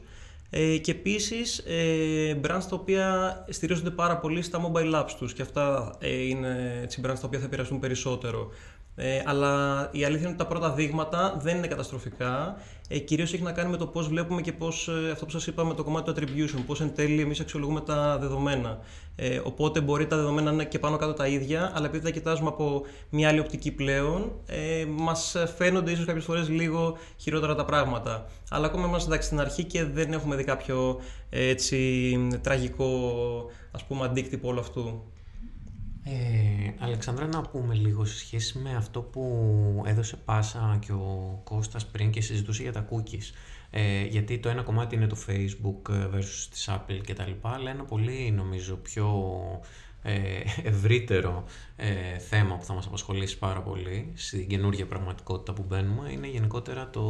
Ε, 0.50 0.76
και 0.76 0.90
επίσης 0.90 1.58
ε, 1.58 2.40
brands 2.42 2.66
τα 2.70 2.76
οποία 2.76 3.44
στηρίζονται 3.48 3.90
πάρα 3.90 4.18
πολύ 4.18 4.42
στα 4.42 4.72
mobile 4.72 4.94
apps 4.94 5.12
τους 5.18 5.32
και 5.32 5.42
αυτά 5.42 5.96
ε, 5.98 6.26
είναι 6.26 6.80
έτσι, 6.82 7.00
brands 7.04 7.18
τα 7.20 7.26
οποία 7.26 7.38
θα 7.38 7.44
επηρεαστούν 7.44 7.78
περισσότερο. 7.78 8.50
Ε, 8.96 9.22
αλλά 9.24 9.88
η 9.92 10.04
αλήθεια 10.04 10.20
είναι 10.20 10.28
ότι 10.28 10.36
τα 10.36 10.46
πρώτα 10.46 10.72
δείγματα 10.72 11.36
δεν 11.42 11.56
είναι 11.56 11.66
καταστροφικά. 11.66 12.56
Ε, 12.88 12.98
Κυρίως 12.98 13.32
έχει 13.32 13.42
να 13.42 13.52
κάνει 13.52 13.70
με 13.70 13.76
το 13.76 13.86
πώς 13.86 14.08
βλέπουμε 14.08 14.40
και 14.40 14.52
πώς, 14.52 14.88
ε, 14.88 15.10
αυτό 15.10 15.24
που 15.24 15.30
σας 15.30 15.46
είπα 15.46 15.64
με 15.64 15.74
το 15.74 15.84
κομμάτι 15.84 16.12
του 16.12 16.20
attribution, 16.20 16.62
πώς 16.66 16.80
εν 16.80 16.94
τέλει 16.94 17.20
εμείς 17.20 17.40
αξιολογούμε 17.40 17.80
τα 17.80 18.18
δεδομένα. 18.18 18.78
Ε, 19.16 19.40
οπότε 19.44 19.80
μπορεί 19.80 20.06
τα 20.06 20.16
δεδομένα 20.16 20.46
να 20.46 20.52
είναι 20.52 20.64
και 20.64 20.78
πάνω 20.78 20.96
κάτω 20.96 21.12
τα 21.12 21.26
ίδια, 21.26 21.72
αλλά 21.74 21.86
επειδή 21.86 22.04
τα 22.04 22.10
κοιτάζουμε 22.10 22.48
από 22.48 22.82
μια 23.10 23.28
άλλη 23.28 23.38
οπτική 23.38 23.72
πλέον, 23.72 24.32
ε, 24.46 24.84
μας 24.88 25.36
φαίνονται 25.56 25.90
ίσως 25.90 26.04
κάποιες 26.04 26.24
φορές 26.24 26.48
λίγο 26.48 26.96
χειρότερα 27.16 27.54
τα 27.54 27.64
πράγματα. 27.64 28.26
Αλλά 28.50 28.66
ακόμα 28.66 28.86
είμαστε 28.86 29.08
εντάξει 29.08 29.26
στην 29.26 29.40
αρχή 29.40 29.64
και 29.64 29.84
δεν 29.84 30.12
έχουμε 30.12 30.36
δει 30.36 30.44
κάποιο 30.44 31.00
ε, 31.30 31.48
έτσι, 31.48 32.18
τραγικό 32.42 32.90
ας 33.70 33.84
πούμε, 33.84 34.04
αντίκτυπο 34.04 34.48
όλο 34.48 34.60
αυτού. 34.60 35.02
Ε, 36.06 36.74
Αλεξάνδρα, 36.78 37.26
να 37.26 37.42
πούμε 37.42 37.74
λίγο 37.74 38.04
σε 38.04 38.18
σχέση 38.18 38.58
με 38.58 38.76
αυτό 38.76 39.00
που 39.02 39.82
έδωσε 39.86 40.16
πάσα 40.16 40.78
και 40.80 40.92
ο 40.92 41.40
Κώστας 41.44 41.86
πριν 41.86 42.10
και 42.10 42.20
συζητούσε 42.20 42.62
για 42.62 42.72
τα 42.72 42.88
cookies. 42.90 43.32
Ε, 43.70 44.04
γιατί 44.04 44.38
το 44.38 44.48
ένα 44.48 44.62
κομμάτι 44.62 44.94
είναι 44.94 45.06
το 45.06 45.16
Facebook 45.26 45.90
versus 45.90 46.46
της 46.50 46.68
Apple 46.70 47.00
και 47.04 47.12
τα 47.12 47.26
λοιπά, 47.26 47.50
αλλά 47.50 47.70
ένα 47.70 47.84
πολύ 47.84 48.30
νομίζω 48.30 48.76
πιο 48.76 49.32
ε, 50.02 50.40
ευρύτερο 50.64 51.44
ε, 51.76 52.18
θέμα 52.18 52.56
που 52.56 52.64
θα 52.64 52.74
μας 52.74 52.86
απασχολήσει 52.86 53.38
πάρα 53.38 53.60
πολύ 53.62 54.12
στην 54.14 54.48
καινούργια 54.48 54.86
πραγματικότητα 54.86 55.52
που 55.52 55.64
μπαίνουμε 55.68 56.12
είναι 56.12 56.26
γενικότερα 56.26 56.90
το 56.90 57.02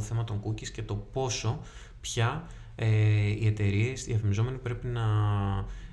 θέμα 0.00 0.24
των 0.24 0.42
cookies 0.46 0.68
και 0.68 0.82
το 0.82 0.94
πόσο 0.94 1.60
πια 2.00 2.46
ε, 2.74 2.86
οι 3.26 3.46
εταιρείες, 3.46 4.02
οι 4.02 4.04
διαφημιζόμενοι 4.04 4.58
πρέπει 4.58 4.86
να 4.86 5.04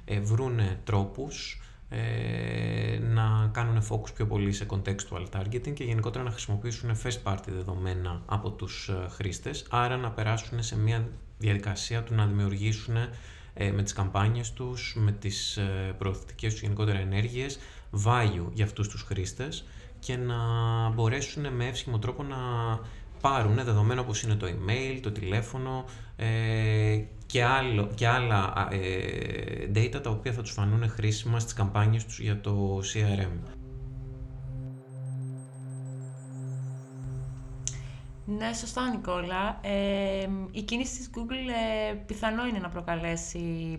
ε, 0.05 0.19
βρούνε 0.19 0.79
τρόπους 0.83 1.62
ε, 1.93 2.97
να 2.99 3.49
κάνουν 3.51 3.83
focus 3.89 4.13
πιο 4.13 4.27
πολύ 4.27 4.51
σε 4.51 4.65
contextual 4.69 5.25
targeting 5.37 5.73
και 5.73 5.83
γενικότερα 5.83 6.23
να 6.23 6.31
χρησιμοποιήσουν 6.31 6.97
first 7.03 7.31
party 7.31 7.47
δεδομένα 7.47 8.21
από 8.25 8.51
τους 8.51 8.89
ε, 8.89 9.07
χρήστες, 9.09 9.65
άρα 9.69 9.97
να 9.97 10.11
περάσουν 10.11 10.63
σε 10.63 10.77
μια 10.77 11.07
διαδικασία 11.37 12.03
του 12.03 12.13
να 12.15 12.25
δημιουργήσουν 12.25 12.95
ε, 13.53 13.71
με 13.71 13.83
τις 13.83 13.93
καμπάνιες 13.93 14.53
τους, 14.53 14.95
με 14.97 15.11
τις 15.11 15.57
ε, 15.57 15.95
προωθητικές 15.97 16.51
τους 16.51 16.61
γενικότερα 16.61 16.99
ενέργειες, 16.99 17.59
value 18.05 18.47
για 18.53 18.65
αυτούς 18.65 18.87
τους 18.87 19.01
χρήστες 19.01 19.65
και 19.99 20.17
να 20.17 20.35
μπορέσουν 20.89 21.53
με 21.53 21.67
εύσχυμο 21.67 21.99
τρόπο 21.99 22.23
να 22.23 22.37
πάρουν 23.23 23.55
δεδομένα 23.55 24.01
όπως 24.01 24.23
είναι 24.23 24.35
το 24.35 24.47
email, 24.47 24.99
το 25.01 25.11
τηλέφωνο 25.11 25.85
ε, 26.15 27.01
και, 27.25 27.43
άλλο, 27.43 27.89
και 27.95 28.07
άλλα 28.07 28.67
ε, 28.71 29.69
data 29.75 29.99
τα 30.03 30.09
οποία 30.09 30.31
θα 30.31 30.41
τους 30.41 30.51
φανούν 30.51 30.89
χρήσιμα 30.89 31.39
στις 31.39 31.53
καμπάνιες 31.53 32.05
τους 32.05 32.19
για 32.19 32.41
το 32.41 32.81
CRM. 32.93 33.53
Ναι, 38.25 38.53
σωστά, 38.53 38.89
Νικόλα. 38.89 39.59
Ε, 39.61 40.27
η 40.51 40.61
κίνηση 40.61 40.97
της 40.97 41.09
Google 41.15 41.49
ε, 41.91 41.93
πιθανό 41.93 42.45
είναι 42.45 42.59
να 42.59 42.69
προκαλέσει 42.69 43.77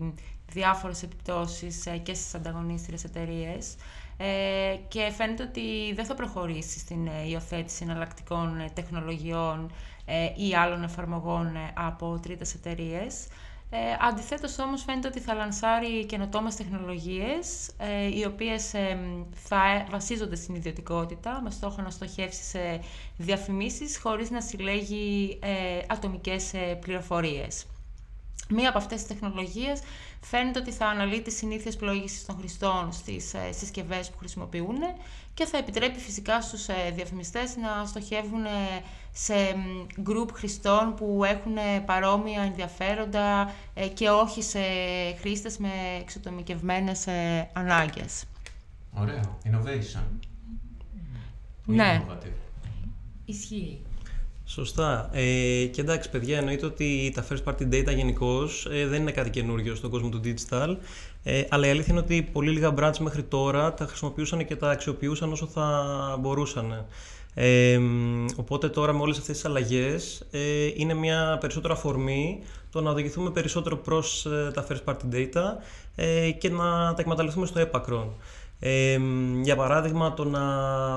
διάφορες 0.51 1.03
επιπτώσεις 1.03 1.85
ε, 1.85 1.97
και 1.97 2.13
στις 2.13 2.35
ανταγωνίστριες 2.35 3.03
εταιρείες 3.03 3.75
ε, 4.17 4.75
και 4.87 5.11
φαίνεται 5.15 5.43
ότι 5.43 5.93
δεν 5.93 6.05
θα 6.05 6.13
προχωρήσει 6.13 6.79
στην 6.79 7.07
ε, 7.07 7.27
υιοθέτηση 7.29 7.83
εναλλακτικών 7.83 8.59
ε, 8.59 8.69
τεχνολογιών 8.73 9.71
ή 10.49 10.55
άλλων 10.55 10.83
εφαρμογών 10.83 11.57
από 11.73 12.19
τρίτες 12.21 12.53
εταιρείες. 12.53 13.27
Ε, 13.69 13.77
αντιθέτως 13.99 14.59
όμως 14.59 14.83
φαίνεται 14.83 15.07
ότι 15.07 15.19
θα 15.19 15.33
λανσάρει 15.33 16.05
καινοτόμες 16.05 16.55
τεχνολογίες 16.55 17.69
οι 18.15 18.25
οποίες 18.25 18.71
θα 19.33 19.85
βασίζονται 19.89 20.35
στην 20.35 20.55
ιδιωτικότητα 20.55 21.41
με 21.43 21.49
στόχο 21.49 21.81
να 21.81 21.89
στοχεύσει 21.89 22.43
σε 22.43 22.79
διαφημίσεις 23.17 23.97
χωρίς 23.97 24.29
να 24.29 24.41
συλλέγει 24.41 25.39
ατομικές 25.87 26.53
πληροφορίες. 26.79 27.65
Μία 28.49 28.69
από 28.69 28.77
αυτές 28.77 29.03
τις 29.03 29.07
τεχνολογίες 29.07 29.79
φαίνεται 30.21 30.59
ότι 30.59 30.71
θα 30.71 30.85
αναλύει 30.85 31.21
τις 31.21 31.35
συνήθειες 31.37 31.75
πλοήγησης 31.75 32.25
των 32.25 32.37
χρηστών 32.37 32.91
στις 32.91 33.33
ε, 33.33 33.51
συσκευές 33.51 34.09
που 34.09 34.17
χρησιμοποιούν 34.17 34.77
και 35.33 35.45
θα 35.45 35.57
επιτρέπει 35.57 35.99
φυσικά 35.99 36.41
στους 36.41 36.67
ε, 36.67 36.91
διαφημιστές 36.95 37.55
να 37.57 37.85
στοχεύουν 37.85 38.45
ε, 38.45 38.49
σε 39.11 39.33
γκρουπ 40.01 40.31
χρηστών 40.33 40.95
που 40.95 41.23
έχουν 41.23 41.55
παρόμοια 41.85 42.41
ενδιαφέροντα 42.41 43.51
και 43.93 44.09
όχι 44.09 44.41
σε 44.41 44.59
χρήστες 45.19 45.57
με 45.57 45.69
εξατομικευμένες 46.01 47.05
ανάγκες. 47.53 48.23
Ωραίο. 48.93 49.37
Innovation. 49.45 50.03
Ναι. 51.65 52.05
Ισχύει. 53.25 53.84
Σωστά. 54.47 55.09
Ε, 55.13 55.65
και 55.65 55.81
εντάξει, 55.81 56.09
παιδιά, 56.09 56.37
εννοείται 56.37 56.65
ότι 56.65 57.11
τα 57.15 57.25
first 57.29 57.43
party 57.43 57.73
data 57.73 57.95
γενικώ 57.95 58.43
ε, 58.71 58.87
δεν 58.87 59.01
είναι 59.01 59.11
κάτι 59.11 59.29
καινούργιο 59.29 59.75
στον 59.75 59.89
κόσμο 59.89 60.09
του 60.09 60.21
digital. 60.23 60.75
Ε, 61.23 61.43
αλλά 61.49 61.67
η 61.67 61.69
αλήθεια 61.69 61.93
είναι 61.93 62.03
ότι 62.03 62.29
πολύ 62.31 62.51
λίγα 62.51 62.73
brands 62.77 62.97
μέχρι 62.99 63.23
τώρα 63.23 63.73
τα 63.73 63.85
χρησιμοποιούσαν 63.85 64.45
και 64.45 64.55
τα 64.55 64.69
αξιοποιούσαν 64.69 65.31
όσο 65.31 65.47
θα 65.47 66.17
μπορούσαν. 66.19 66.85
Ε, 67.37 67.79
οπότε 68.35 68.69
τώρα 68.69 68.93
με 68.93 69.01
όλες 69.01 69.17
αυτές 69.17 69.35
τις 69.35 69.45
αλλαγές 69.45 70.27
ε, 70.31 70.71
είναι 70.75 70.93
μια 70.93 71.37
περισσότερη 71.41 71.73
αφορμή 71.73 72.43
το 72.71 72.81
να 72.81 72.89
οδηγηθούμε 72.89 73.31
περισσότερο 73.31 73.77
προς 73.77 74.25
ε, 74.25 74.51
τα 74.53 74.67
first 74.69 74.83
party 74.85 75.15
data 75.15 75.43
ε, 75.95 76.31
και 76.31 76.49
να 76.49 76.93
τα 76.93 76.95
εκμεταλλευτούμε 76.97 77.45
στο 77.45 77.59
έπακρον. 77.59 78.13
Ε, 78.59 78.99
για 79.41 79.55
παράδειγμα, 79.55 80.13
το 80.13 80.23
να 80.23 80.41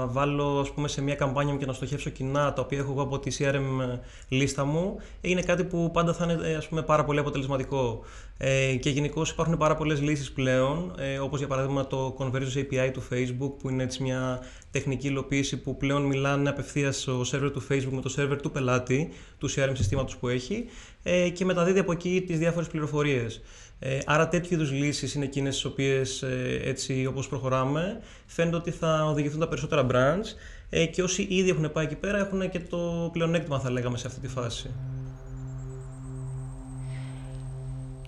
βάλω 0.07 0.61
ας 0.61 0.71
πούμε, 0.71 0.89
σε 0.89 1.03
μια 1.03 1.15
καμπάνια 1.15 1.53
μου 1.53 1.59
και 1.59 1.67
να 1.67 1.73
στοχεύσω 1.73 2.11
κοινά 2.11 2.53
τα 2.53 2.63
οποία 2.63 2.79
έχω 2.79 2.91
εγώ 2.91 3.03
από 3.03 3.19
τη 3.19 3.37
CRM 3.39 3.99
λίστα 4.29 4.65
μου 4.65 4.97
είναι 5.21 5.43
κάτι 5.43 5.65
που 5.65 5.91
πάντα 5.93 6.13
θα 6.13 6.25
είναι 6.25 6.55
ας 6.57 6.69
πούμε, 6.69 6.83
πάρα 6.83 7.05
πολύ 7.05 7.19
αποτελεσματικό. 7.19 8.05
Ε, 8.41 8.75
και 8.75 8.91
γενικώ 8.91 9.23
υπάρχουν 9.31 9.57
πάρα 9.57 9.77
πολλές 9.77 10.01
λύσεις 10.01 10.33
πλέον, 10.33 10.95
ε, 10.99 11.19
όπως 11.19 11.39
για 11.39 11.49
παράδειγμα 11.49 11.87
το 11.87 12.17
Conversions 12.19 12.59
API 12.59 12.91
του 12.93 13.03
Facebook, 13.13 13.53
που 13.59 13.69
είναι 13.71 13.83
έτσι 13.83 14.03
μια 14.03 14.41
τεχνική 14.71 15.07
υλοποίηση 15.07 15.57
που 15.57 15.77
πλέον 15.77 16.03
μιλάνε 16.03 16.49
απευθείας 16.49 17.01
στο 17.01 17.21
server 17.21 17.51
του 17.53 17.67
Facebook 17.71 17.91
με 17.91 18.01
το 18.01 18.15
server 18.19 18.39
του 18.43 18.51
πελάτη, 18.51 19.13
του 19.39 19.51
CRM 19.51 19.73
συστήματος 19.73 20.17
που 20.17 20.29
έχει, 20.29 20.65
ε, 21.03 21.29
και 21.29 21.45
μεταδίδει 21.45 21.79
από 21.79 21.93
εκεί 21.93 22.25
τις 22.27 22.39
διάφορες 22.39 22.69
πληροφορίες. 22.69 23.41
Ε, 23.79 23.99
άρα 24.07 24.29
τέτοιου 24.29 24.55
είδους 24.55 24.73
λύσεις 24.73 25.15
είναι 25.15 25.25
εκείνες 25.25 25.55
τις 25.55 25.65
οποίες 25.65 26.25
έτσι 26.65 27.07
όπως 27.07 27.29
προχωράμε 27.29 28.01
φαίνεται 28.27 28.57
ότι 28.57 28.71
θα 28.71 29.05
οδηγηθούν 29.05 29.41
τα 29.41 29.49
περισσότερα 29.49 29.87
brands 29.91 30.27
ε, 30.71 30.87
και 30.87 31.03
όσοι 31.03 31.27
ήδη 31.31 31.51
έχουν 31.51 31.73
πάει 31.73 31.85
εκεί 31.85 31.97
πέρα 31.97 32.19
έχουν 32.19 32.51
και 32.51 32.61
το 32.61 33.11
πλεονέκτημα 33.13 33.61
θα 33.61 33.71
λέγαμε 33.71 33.99
σε 33.99 34.07
αυτή 34.07 34.21
τη 34.21 34.29
φάση. 34.29 34.71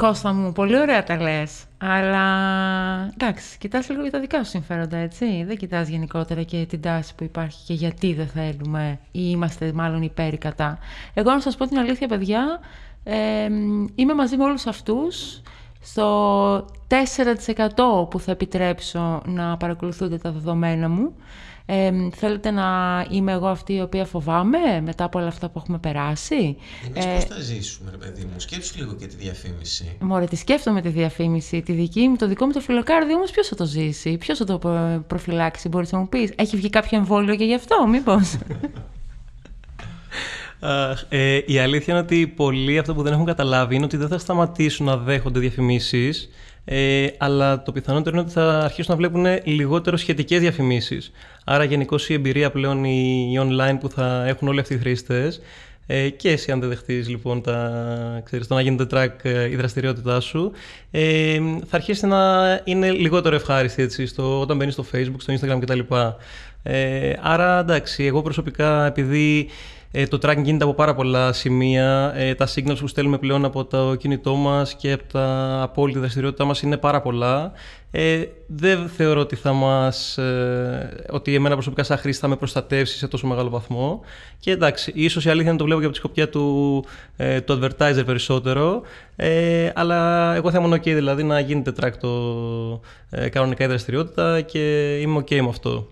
Κώστα 0.01 0.33
μου, 0.33 0.53
πολύ 0.53 0.79
ωραία 0.79 1.03
τα 1.03 1.21
λες, 1.21 1.65
αλλά 1.79 2.25
εντάξει, 3.15 3.59
κοιτάς 3.59 3.89
λίγο 3.89 4.03
για 4.03 4.11
τα 4.11 4.21
δικά 4.21 4.45
σου 4.45 4.51
συμφέροντα, 4.51 4.97
έτσι. 4.97 5.45
Δεν 5.47 5.57
κοιτάς 5.57 5.89
γενικότερα 5.89 6.43
και 6.43 6.67
την 6.69 6.81
τάση 6.81 7.15
που 7.15 7.25
υπάρχει 7.25 7.65
και 7.67 7.73
γιατί 7.73 8.15
δεν 8.15 8.27
θέλουμε 8.27 8.99
ή 9.11 9.21
είμαστε 9.23 9.73
μάλλον 9.73 10.03
υπέρ 10.03 10.33
ή 10.33 10.39
κατά. 10.39 10.79
Εγώ 11.15 11.31
να 11.31 11.41
σας 11.41 11.57
πω 11.57 11.67
την 11.67 11.79
αλήθεια, 11.79 12.09
παιδιά, 12.09 12.61
ε, 13.05 13.49
είμαι 13.95 14.15
μαζί 14.15 14.37
με 14.37 14.45
όλους 14.45 14.67
αυτούς 14.67 15.43
στο 15.81 16.65
4% 16.87 18.09
που 18.11 18.21
θα 18.21 18.33
επιτρέψω 18.33 19.23
να 19.27 19.57
παρακολουθούνται 19.57 20.19
τα 20.19 20.31
δεδομένα 20.33 20.89
μου. 20.89 21.15
Ε, 21.73 21.91
θέλετε 22.15 22.51
να 22.51 22.67
είμαι 23.11 23.33
εγώ 23.33 23.47
αυτή 23.47 23.73
η 23.75 23.81
οποία 23.81 24.05
φοβάμαι 24.05 24.81
μετά 24.85 25.05
από 25.05 25.19
όλα 25.19 25.29
αυτά 25.29 25.49
που 25.49 25.59
έχουμε 25.59 25.79
περάσει; 25.79 26.57
Εμείς 26.87 27.05
ε, 27.05 27.15
πώς 27.15 27.25
θα 27.25 27.41
ζήσουμε, 27.41 27.91
ρε 27.91 27.97
παιδί 27.97 28.23
μου; 28.23 28.41
Σκέψου 28.41 28.79
λίγο 28.79 28.95
και 28.95 29.07
τη 29.07 29.17
διαφήμιση. 29.17 29.97
Μωρέ, 30.01 30.25
τη 30.25 30.37
σκέφτομαι 30.37 30.81
τη 30.81 30.89
διαφήμιση. 30.89 31.63
Τη 31.63 31.73
δική 31.73 32.09
μου, 32.09 32.17
το 32.17 32.29
δικό 32.29 32.47
μου 32.47 32.53
το 32.53 32.61
φιλοκάρδι 32.61 33.15
όμως 33.15 33.31
ποιος 33.31 33.49
θα 33.49 33.55
το 33.55 33.65
ζήσει, 33.65 34.17
ποιος 34.17 34.39
θα 34.39 34.45
το 34.45 34.59
προφυλάξει, 35.07 35.69
μπορείς 35.69 35.93
να 35.93 35.99
μου 35.99 36.09
πεις; 36.09 36.33
Έχει 36.37 36.57
βγει 36.57 36.71
κάποιο 36.71 36.99
εμβόλιο 36.99 37.37
και 37.37 37.45
γι' 37.45 37.55
αυτό, 37.55 37.87
μήπως; 37.87 38.39
ε, 41.09 41.41
η 41.47 41.59
αλήθεια 41.59 41.95
είναι 41.95 42.03
ότι 42.03 42.27
πολλοί 42.27 42.79
αυτό 42.79 42.95
που 42.95 43.03
δεν 43.03 43.13
έχουν 43.13 43.25
καταλάβει 43.25 43.75
είναι 43.75 43.85
ότι 43.85 43.97
δεν 43.97 44.09
θα 44.09 44.19
σταματήσουν 44.19 44.87
να 44.87 44.97
δέχονται 44.97 45.41
διαφημίσεις, 45.41 46.29
ε, 46.73 47.07
αλλά 47.19 47.63
το 47.63 47.73
πιθανότερο 47.73 48.17
είναι 48.17 48.25
ότι 48.25 48.33
θα 48.33 48.59
αρχίσουν 48.59 48.95
να 48.95 48.97
βλέπουν 48.97 49.27
λιγότερο 49.45 49.97
σχετικές 49.97 50.41
διαφημίσεις. 50.41 51.13
Άρα, 51.45 51.65
γενικώς 51.65 52.09
η 52.09 52.13
εμπειρία 52.15 52.51
πλέον 52.51 52.85
η, 52.85 53.39
online 53.39 53.77
που 53.81 53.89
θα 53.89 54.25
έχουν 54.27 54.49
όλοι 54.49 54.61
αυτοί 54.61 54.75
οι 54.75 54.79
χρήστες 54.79 55.41
ε, 55.87 56.09
και 56.09 56.31
εσύ 56.31 56.53
αν 56.53 56.61
δεν 56.61 56.69
δεχτείς 56.69 57.09
λοιπόν 57.09 57.43
τα, 57.43 57.73
ξέρεις, 58.25 58.47
το 58.47 58.55
να 58.55 58.61
γίνεται 58.61 58.87
track 58.91 59.15
ε, 59.23 59.51
η 59.51 59.57
δραστηριότητά 59.57 60.21
σου 60.21 60.53
ε, 60.91 61.41
θα 61.67 61.77
αρχίσει 61.77 62.07
να 62.07 62.61
είναι 62.65 62.91
λιγότερο 62.91 63.35
ευχάριστη 63.35 63.83
έτσι, 63.83 64.07
στο, 64.07 64.41
όταν 64.41 64.57
μπαίνεις 64.57 64.75
στο 64.75 64.85
facebook, 64.93 65.17
στο 65.17 65.35
instagram 65.35 65.59
κτλ. 65.61 65.81
Ε, 66.63 67.13
άρα 67.21 67.59
εντάξει, 67.59 68.05
εγώ 68.05 68.23
προσωπικά 68.23 68.87
επειδή 68.87 69.49
Ε, 69.93 70.07
το 70.07 70.19
tracking 70.23 70.43
γίνεται 70.43 70.65
από 70.65 70.75
πάρα 70.75 70.95
πολλά 70.95 71.33
σημεία. 71.33 72.13
Ε, 72.17 72.35
τα 72.35 72.49
signals 72.55 72.77
που 72.79 72.87
στέλνουμε 72.87 73.19
πλέον 73.19 73.45
από 73.45 73.65
το 73.65 73.95
κινητό 73.95 74.35
μας 74.35 74.75
και 74.75 74.93
από 74.93 75.05
τα 75.13 75.59
απόλυτη 75.63 75.99
δραστηριότητά 75.99 76.45
μας 76.45 76.63
είναι 76.63 76.77
πάρα 76.77 77.01
πολλά. 77.01 77.53
Ε, 77.91 78.25
δεν 78.47 78.89
θεωρώ 78.89 79.21
ότι 79.21 79.37
θα 79.37 79.53
μας, 79.53 80.19
ε, 80.19 81.05
ότι 81.11 81.35
εμένα 81.35 81.55
προσωπικά 81.55 81.83
σαν 81.83 81.99
χρήστη 81.99 82.21
θα 82.21 82.29
με 82.29 82.37
προστατεύσει 82.37 82.99
σε 82.99 83.09
τόσο 83.09 83.27
μεγάλο 83.27 83.51
βαθμό. 83.51 84.01
Και 84.39 84.51
εντάξει, 84.51 84.93
ίσως 84.95 85.25
η 85.25 85.31
αλήθεια 85.31 85.49
είναι 85.49 85.59
το 85.59 85.65
βλέπω 85.65 85.81
και 85.81 85.87
από 85.87 85.95
τη 85.95 86.01
σκοπιά 86.01 86.29
του, 86.29 86.85
ε, 87.17 87.41
του 87.41 87.59
advertiser 87.63 88.03
περισσότερο, 88.07 88.83
ε, 89.17 89.71
αλλά 89.75 90.35
εγώ 90.35 90.51
θα 90.51 90.59
ήμουν 90.59 90.73
ok 90.73 90.83
δηλαδή 90.83 91.23
να 91.23 91.41
γίνεται 91.41 91.73
track 91.81 91.93
το 92.01 92.11
ε, 93.11 93.29
κανονικά 93.29 93.65
η 93.65 93.67
δραστηριότητα 93.67 94.41
και 94.41 94.97
είμαι 95.01 95.19
ok 95.19 95.41
με 95.41 95.49
αυτό. 95.49 95.87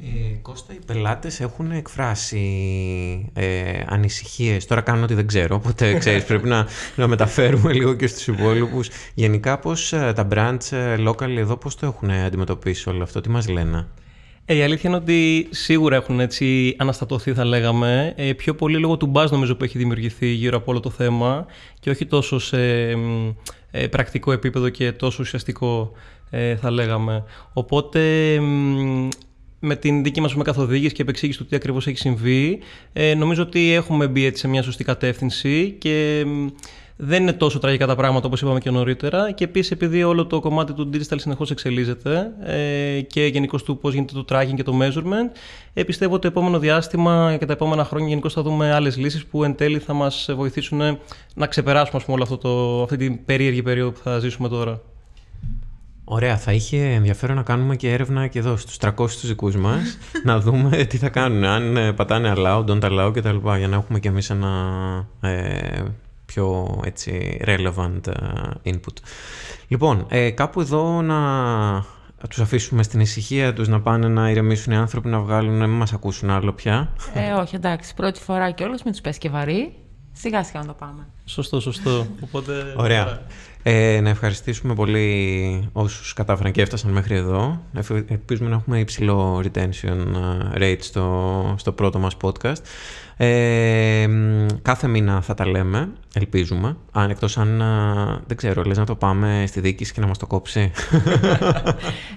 Ε, 0.00 0.36
Κώστα, 0.42 0.72
οι 0.72 0.78
πελάτες 0.86 1.40
έχουν 1.40 1.70
εκφράσει 1.70 2.40
ε, 3.34 3.82
ανησυχίες. 3.86 4.66
Τώρα 4.66 4.80
κάνω 4.80 5.02
ότι 5.02 5.14
δεν 5.14 5.26
ξέρω, 5.26 5.54
οπότε 5.54 5.94
ξέρεις, 5.98 6.24
πρέπει 6.24 6.48
να, 6.48 6.66
να 6.96 7.06
μεταφέρουμε 7.06 7.72
λίγο 7.72 7.94
και 7.94 8.06
στους 8.06 8.26
υπόλοιπους. 8.26 8.88
Γενικά, 9.14 9.58
πώς 9.58 9.92
ε, 9.92 10.12
τα 10.14 10.28
brands 10.30 10.76
ε, 10.76 10.96
local 11.08 11.36
εδώ, 11.36 11.56
πώς 11.56 11.74
το 11.74 11.86
έχουν 11.86 12.10
αντιμετωπίσει 12.10 12.88
όλο 12.88 13.02
αυτό, 13.02 13.20
τι 13.20 13.28
μας 13.28 13.48
λένε; 13.48 13.86
Ε, 14.44 14.54
η 14.54 14.62
αλήθεια 14.62 14.90
είναι 14.90 14.98
ότι 14.98 15.48
σίγουρα 15.50 15.96
έχουν 15.96 16.20
έτσι 16.20 16.74
αναστατωθεί, 16.78 17.32
θα 17.32 17.44
λέγαμε. 17.44 18.12
Ε, 18.16 18.32
πιο 18.32 18.54
πολύ 18.54 18.78
λόγω 18.78 18.96
του 18.96 19.12
buzz 19.14 19.30
νομίζω 19.30 19.56
που 19.56 19.64
έχει 19.64 19.78
δημιουργηθεί 19.78 20.26
γύρω 20.26 20.56
από 20.56 20.70
όλο 20.70 20.80
το 20.80 20.90
θέμα 20.90 21.46
και 21.80 21.90
όχι 21.90 22.06
τόσο 22.06 22.38
σε 22.38 22.90
ε, 23.70 23.86
πρακτικό 23.90 24.32
επίπεδο 24.32 24.68
και 24.68 24.92
τόσο 24.92 25.18
ουσιαστικό, 25.20 25.92
ε, 26.30 26.56
θα 26.56 26.70
λέγαμε. 26.70 27.24
Οπότε 27.52 28.00
με 29.60 29.76
την 29.76 30.02
δική 30.02 30.20
μας 30.20 30.34
καθοδήγηση 30.42 30.94
και 30.94 31.02
επεξήγηση 31.02 31.38
του 31.38 31.46
τι 31.46 31.56
ακριβώς 31.56 31.86
έχει 31.86 31.98
συμβεί, 31.98 32.58
ε, 32.92 33.14
νομίζω 33.14 33.42
ότι 33.42 33.72
έχουμε 33.72 34.08
μπει 34.08 34.24
έτσι 34.24 34.40
σε 34.40 34.48
μια 34.48 34.62
σωστή 34.62 34.84
κατεύθυνση 34.84 35.76
και 35.78 36.24
δεν 37.00 37.22
είναι 37.22 37.32
τόσο 37.32 37.58
τραγικά 37.58 37.86
τα 37.86 37.94
πράγματα 37.94 38.26
όπως 38.26 38.40
είπαμε 38.40 38.60
και 38.60 38.70
νωρίτερα 38.70 39.32
και 39.32 39.44
επίσης 39.44 39.70
επειδή 39.70 40.02
όλο 40.02 40.26
το 40.26 40.40
κομμάτι 40.40 40.72
του 40.72 40.90
digital 40.92 41.16
συνεχώς 41.16 41.50
εξελίσσεται 41.50 42.30
ε, 42.42 43.00
και 43.00 43.26
γενικώς 43.26 43.62
του 43.62 43.78
πώς 43.78 43.94
γίνεται 43.94 44.22
το 44.22 44.24
tracking 44.28 44.54
και 44.54 44.62
το 44.62 44.78
measurement 44.80 45.36
ε, 45.74 45.82
πιστεύω 45.82 46.12
ότι 46.12 46.22
το 46.22 46.28
επόμενο 46.28 46.58
διάστημα 46.58 47.36
και 47.38 47.46
τα 47.46 47.52
επόμενα 47.52 47.84
χρόνια 47.84 48.08
γενικώς 48.08 48.32
θα 48.32 48.42
δούμε 48.42 48.72
άλλες 48.72 48.96
λύσεις 48.96 49.26
που 49.26 49.44
εν 49.44 49.54
τέλει 49.54 49.78
θα 49.78 49.92
μας 49.92 50.28
βοηθήσουν 50.36 50.98
να 51.34 51.46
ξεπεράσουμε 51.46 52.02
πούμε, 52.04 52.14
όλο 52.14 52.22
αυτό 52.22 52.38
το, 52.38 52.82
αυτή 52.82 52.96
την 52.96 53.24
περίεργη 53.24 53.62
περίοδο 53.62 53.90
που 53.90 54.00
θα 54.02 54.18
ζήσουμε 54.18 54.48
τώρα. 54.48 54.80
Ωραία, 56.10 56.36
θα 56.36 56.52
είχε 56.52 56.92
ενδιαφέρον 56.92 57.36
να 57.36 57.42
κάνουμε 57.42 57.76
και 57.76 57.92
έρευνα 57.92 58.26
και 58.26 58.38
εδώ 58.38 58.56
στους 58.56 58.76
300 58.80 58.90
τους 58.96 59.26
δικούς 59.26 59.56
μας, 59.56 59.98
να 60.24 60.40
δούμε 60.40 60.84
τι 60.84 60.96
θα 60.96 61.08
κάνουν, 61.08 61.44
αν 61.44 61.76
ε, 61.76 61.92
πατάνε 61.92 62.32
allow, 62.36 62.64
don't 62.64 62.80
allow 62.80 63.10
κτλ. 63.14 63.36
Για 63.56 63.68
να 63.68 63.76
έχουμε 63.76 63.98
και 63.98 64.08
εμείς 64.08 64.30
ένα 64.30 64.48
ε, 65.20 65.82
πιο 66.26 66.78
έτσι, 66.84 67.40
relevant 67.44 68.06
ε, 68.06 68.72
input. 68.72 68.96
Λοιπόν, 69.68 70.06
ε, 70.08 70.30
κάπου 70.30 70.60
εδώ 70.60 71.02
να 71.02 71.18
τους 72.28 72.38
αφήσουμε 72.40 72.82
στην 72.82 73.00
ησυχία 73.00 73.52
τους 73.52 73.68
να 73.68 73.80
πάνε 73.80 74.08
να 74.08 74.30
ηρεμήσουν 74.30 74.72
οι 74.72 74.76
άνθρωποι, 74.76 75.08
να 75.08 75.20
βγάλουν, 75.20 75.54
να 75.58 75.66
μην 75.66 75.76
μας 75.76 75.92
ακούσουν 75.92 76.30
άλλο 76.30 76.52
πια. 76.52 76.92
Ε, 77.14 77.32
όχι, 77.32 77.54
εντάξει, 77.54 77.94
πρώτη 77.94 78.20
φορά 78.20 78.50
και 78.50 78.64
όλος, 78.64 78.82
μην 78.82 78.92
τους 78.92 79.00
πέσει 79.00 79.18
και 79.18 79.28
βαρύ. 79.28 79.74
Σιγά 80.12 80.44
σιγά 80.44 80.60
να 80.60 80.66
το 80.66 80.72
πάμε. 80.78 81.06
Σωστό, 81.24 81.60
σωστό. 81.60 82.06
Οπότε, 82.20 82.74
Ωραία. 82.76 83.20
Ε, 83.70 84.00
να 84.00 84.08
ευχαριστήσουμε 84.08 84.74
πολύ 84.74 85.68
όσους 85.72 86.12
κατάφεραν 86.12 86.52
και 86.52 86.62
έφτασαν 86.62 86.90
μέχρι 86.90 87.16
εδώ. 87.16 87.60
Ελπίζουμε 88.08 88.48
να 88.48 88.54
έχουμε 88.54 88.78
υψηλό 88.78 89.42
retention 89.44 90.06
ε, 90.54 90.72
rate 90.72 90.80
στο, 90.80 91.54
στο 91.58 91.72
πρώτο 91.72 91.98
μας 91.98 92.16
podcast. 92.22 92.62
Ε, 93.16 94.08
κάθε 94.62 94.88
μήνα 94.88 95.20
θα 95.20 95.34
τα 95.34 95.46
λέμε, 95.46 95.88
ελπίζουμε. 96.14 96.76
Αν 96.92 97.10
εκτός 97.10 97.38
αν, 97.38 97.60
ε, 97.60 98.20
δεν 98.26 98.36
ξέρω, 98.36 98.62
λες 98.62 98.78
να 98.78 98.86
το 98.86 98.94
πάμε 98.94 99.44
στη 99.46 99.60
διοίκηση 99.60 99.92
και 99.92 100.00
να 100.00 100.06
μας 100.06 100.18
το 100.18 100.26
κόψει. 100.26 100.70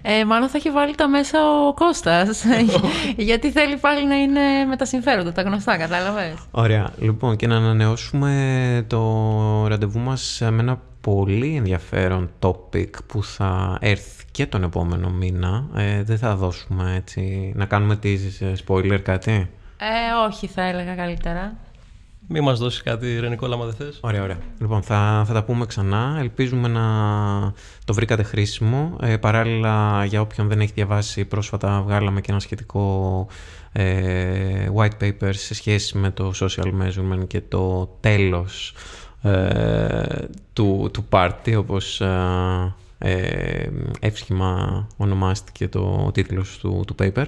Ε, 0.01 0.25
μάλλον 0.25 0.49
θα 0.49 0.57
έχει 0.57 0.69
βάλει 0.69 0.95
τα 0.95 1.07
μέσα 1.07 1.39
ο 1.67 1.73
Κώστας, 1.73 2.43
γιατί 3.17 3.51
θέλει 3.51 3.77
πάλι 3.77 4.07
να 4.07 4.15
είναι 4.15 4.65
με 4.69 4.75
τα 4.75 4.85
συμφέροντα, 4.85 5.31
τα 5.31 5.41
γνωστά, 5.41 5.77
κατάλαβες. 5.77 6.33
Ωραία. 6.51 6.93
Λοιπόν, 6.99 7.35
και 7.35 7.47
να 7.47 7.55
ανανεώσουμε 7.55 8.85
το 8.87 9.67
ραντεβού 9.67 9.99
μας 9.99 10.37
με 10.41 10.61
ένα 10.61 10.81
πολύ 11.01 11.55
ενδιαφέρον 11.55 12.29
topic 12.39 12.89
που 13.07 13.23
θα 13.23 13.77
έρθει 13.81 14.25
και 14.31 14.45
τον 14.45 14.63
επόμενο 14.63 15.09
μήνα. 15.09 15.65
Ε, 15.75 16.03
δεν 16.03 16.17
θα 16.17 16.35
δώσουμε 16.35 16.95
έτσι, 16.95 17.53
να 17.55 17.65
κάνουμε 17.65 17.95
τη 17.95 18.17
spoiler 18.67 18.99
κάτι; 19.03 19.31
Ε, 19.31 20.27
όχι, 20.27 20.47
θα 20.47 20.61
έλεγα 20.61 20.95
καλύτερα. 20.95 21.57
Μη 22.33 22.41
μας 22.41 22.59
δώσεις 22.59 22.83
κάτι, 22.83 23.19
Ρενικό, 23.19 23.45
άμα 23.45 23.65
δεν 23.65 23.73
θες. 23.73 23.99
Ωραία, 24.01 24.23
ωραία. 24.23 24.37
Λοιπόν, 24.59 24.81
θα, 24.81 25.23
θα 25.27 25.33
τα 25.33 25.43
πούμε 25.43 25.65
ξανά. 25.65 26.17
Ελπίζουμε 26.19 26.67
να 26.67 26.83
το 27.85 27.93
βρήκατε 27.93 28.23
χρήσιμο. 28.23 28.97
Ε, 29.01 29.17
παράλληλα, 29.17 30.05
για 30.05 30.21
όποιον 30.21 30.47
δεν 30.47 30.59
έχει 30.59 30.71
διαβάσει, 30.75 31.25
πρόσφατα 31.25 31.81
βγάλαμε 31.81 32.21
και 32.21 32.31
ένα 32.31 32.39
σχετικό 32.39 33.27
ε, 33.71 34.67
white 34.75 35.03
paper 35.03 35.29
σε 35.31 35.53
σχέση 35.53 35.97
με 35.97 36.11
το 36.11 36.31
social 36.35 36.71
measurement 36.81 37.27
και 37.27 37.41
το 37.41 37.95
τέλος 37.99 38.73
ε, 39.21 40.25
του, 40.53 40.89
του 40.93 41.05
party, 41.09 41.53
όπως 41.57 42.01
ε, 42.01 42.75
ε, 42.97 43.69
εύσχημα 43.99 44.87
ονομάστηκε 44.97 45.67
το 45.67 46.11
τίτλος 46.13 46.57
του, 46.57 46.83
του 46.87 46.95
paper. 46.99 47.25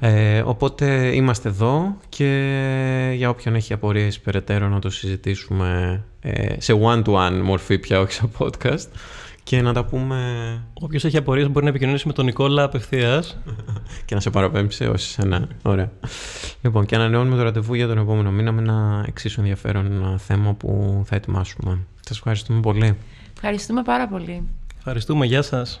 Ε, 0.00 0.42
οπότε 0.44 1.14
είμαστε 1.14 1.48
εδώ 1.48 1.96
και 2.08 3.12
για 3.14 3.28
όποιον 3.28 3.54
έχει 3.54 3.72
απορίες 3.72 4.20
περαιτέρω 4.20 4.68
να 4.68 4.78
το 4.78 4.90
συζητήσουμε 4.90 6.02
ε, 6.20 6.54
σε 6.58 6.78
one-to-one 6.82 7.40
μορφή 7.42 7.78
πια, 7.78 8.00
όχι 8.00 8.12
σε 8.12 8.28
podcast 8.38 8.88
και 9.46 9.62
να 9.62 9.72
τα 9.72 9.84
πούμε... 9.84 10.18
Όποιος 10.72 11.04
έχει 11.04 11.16
απορίες 11.16 11.48
μπορεί 11.50 11.64
να 11.64 11.70
επικοινωνήσει 11.70 12.06
με 12.06 12.12
τον 12.12 12.24
Νικόλα 12.24 12.62
απευθείας. 12.62 13.38
και 14.04 14.14
να 14.14 14.20
σε 14.20 14.30
παραπέμψει 14.30 14.84
όσοι 14.84 15.08
σένα. 15.08 15.48
Ωραία. 15.62 15.90
Λοιπόν, 16.62 16.86
και 16.86 16.94
ανανεώνουμε 16.94 17.36
το 17.36 17.42
ραντεβού 17.42 17.74
για 17.74 17.86
τον 17.86 17.98
επόμενο 17.98 18.30
μήνα 18.30 18.52
με 18.52 18.60
ένα 18.60 19.04
εξίσου 19.08 19.40
ενδιαφέρον 19.40 20.18
θέμα 20.18 20.54
που 20.54 21.02
θα 21.06 21.16
ετοιμάσουμε. 21.16 21.78
Σας 22.00 22.16
ευχαριστούμε 22.16 22.60
πολύ. 22.60 22.96
Ευχαριστούμε 23.34 23.82
πάρα 23.82 24.08
πολύ. 24.08 24.48
Ευχαριστούμε. 24.78 25.26
Γεια 25.26 25.42
σας. 25.42 25.80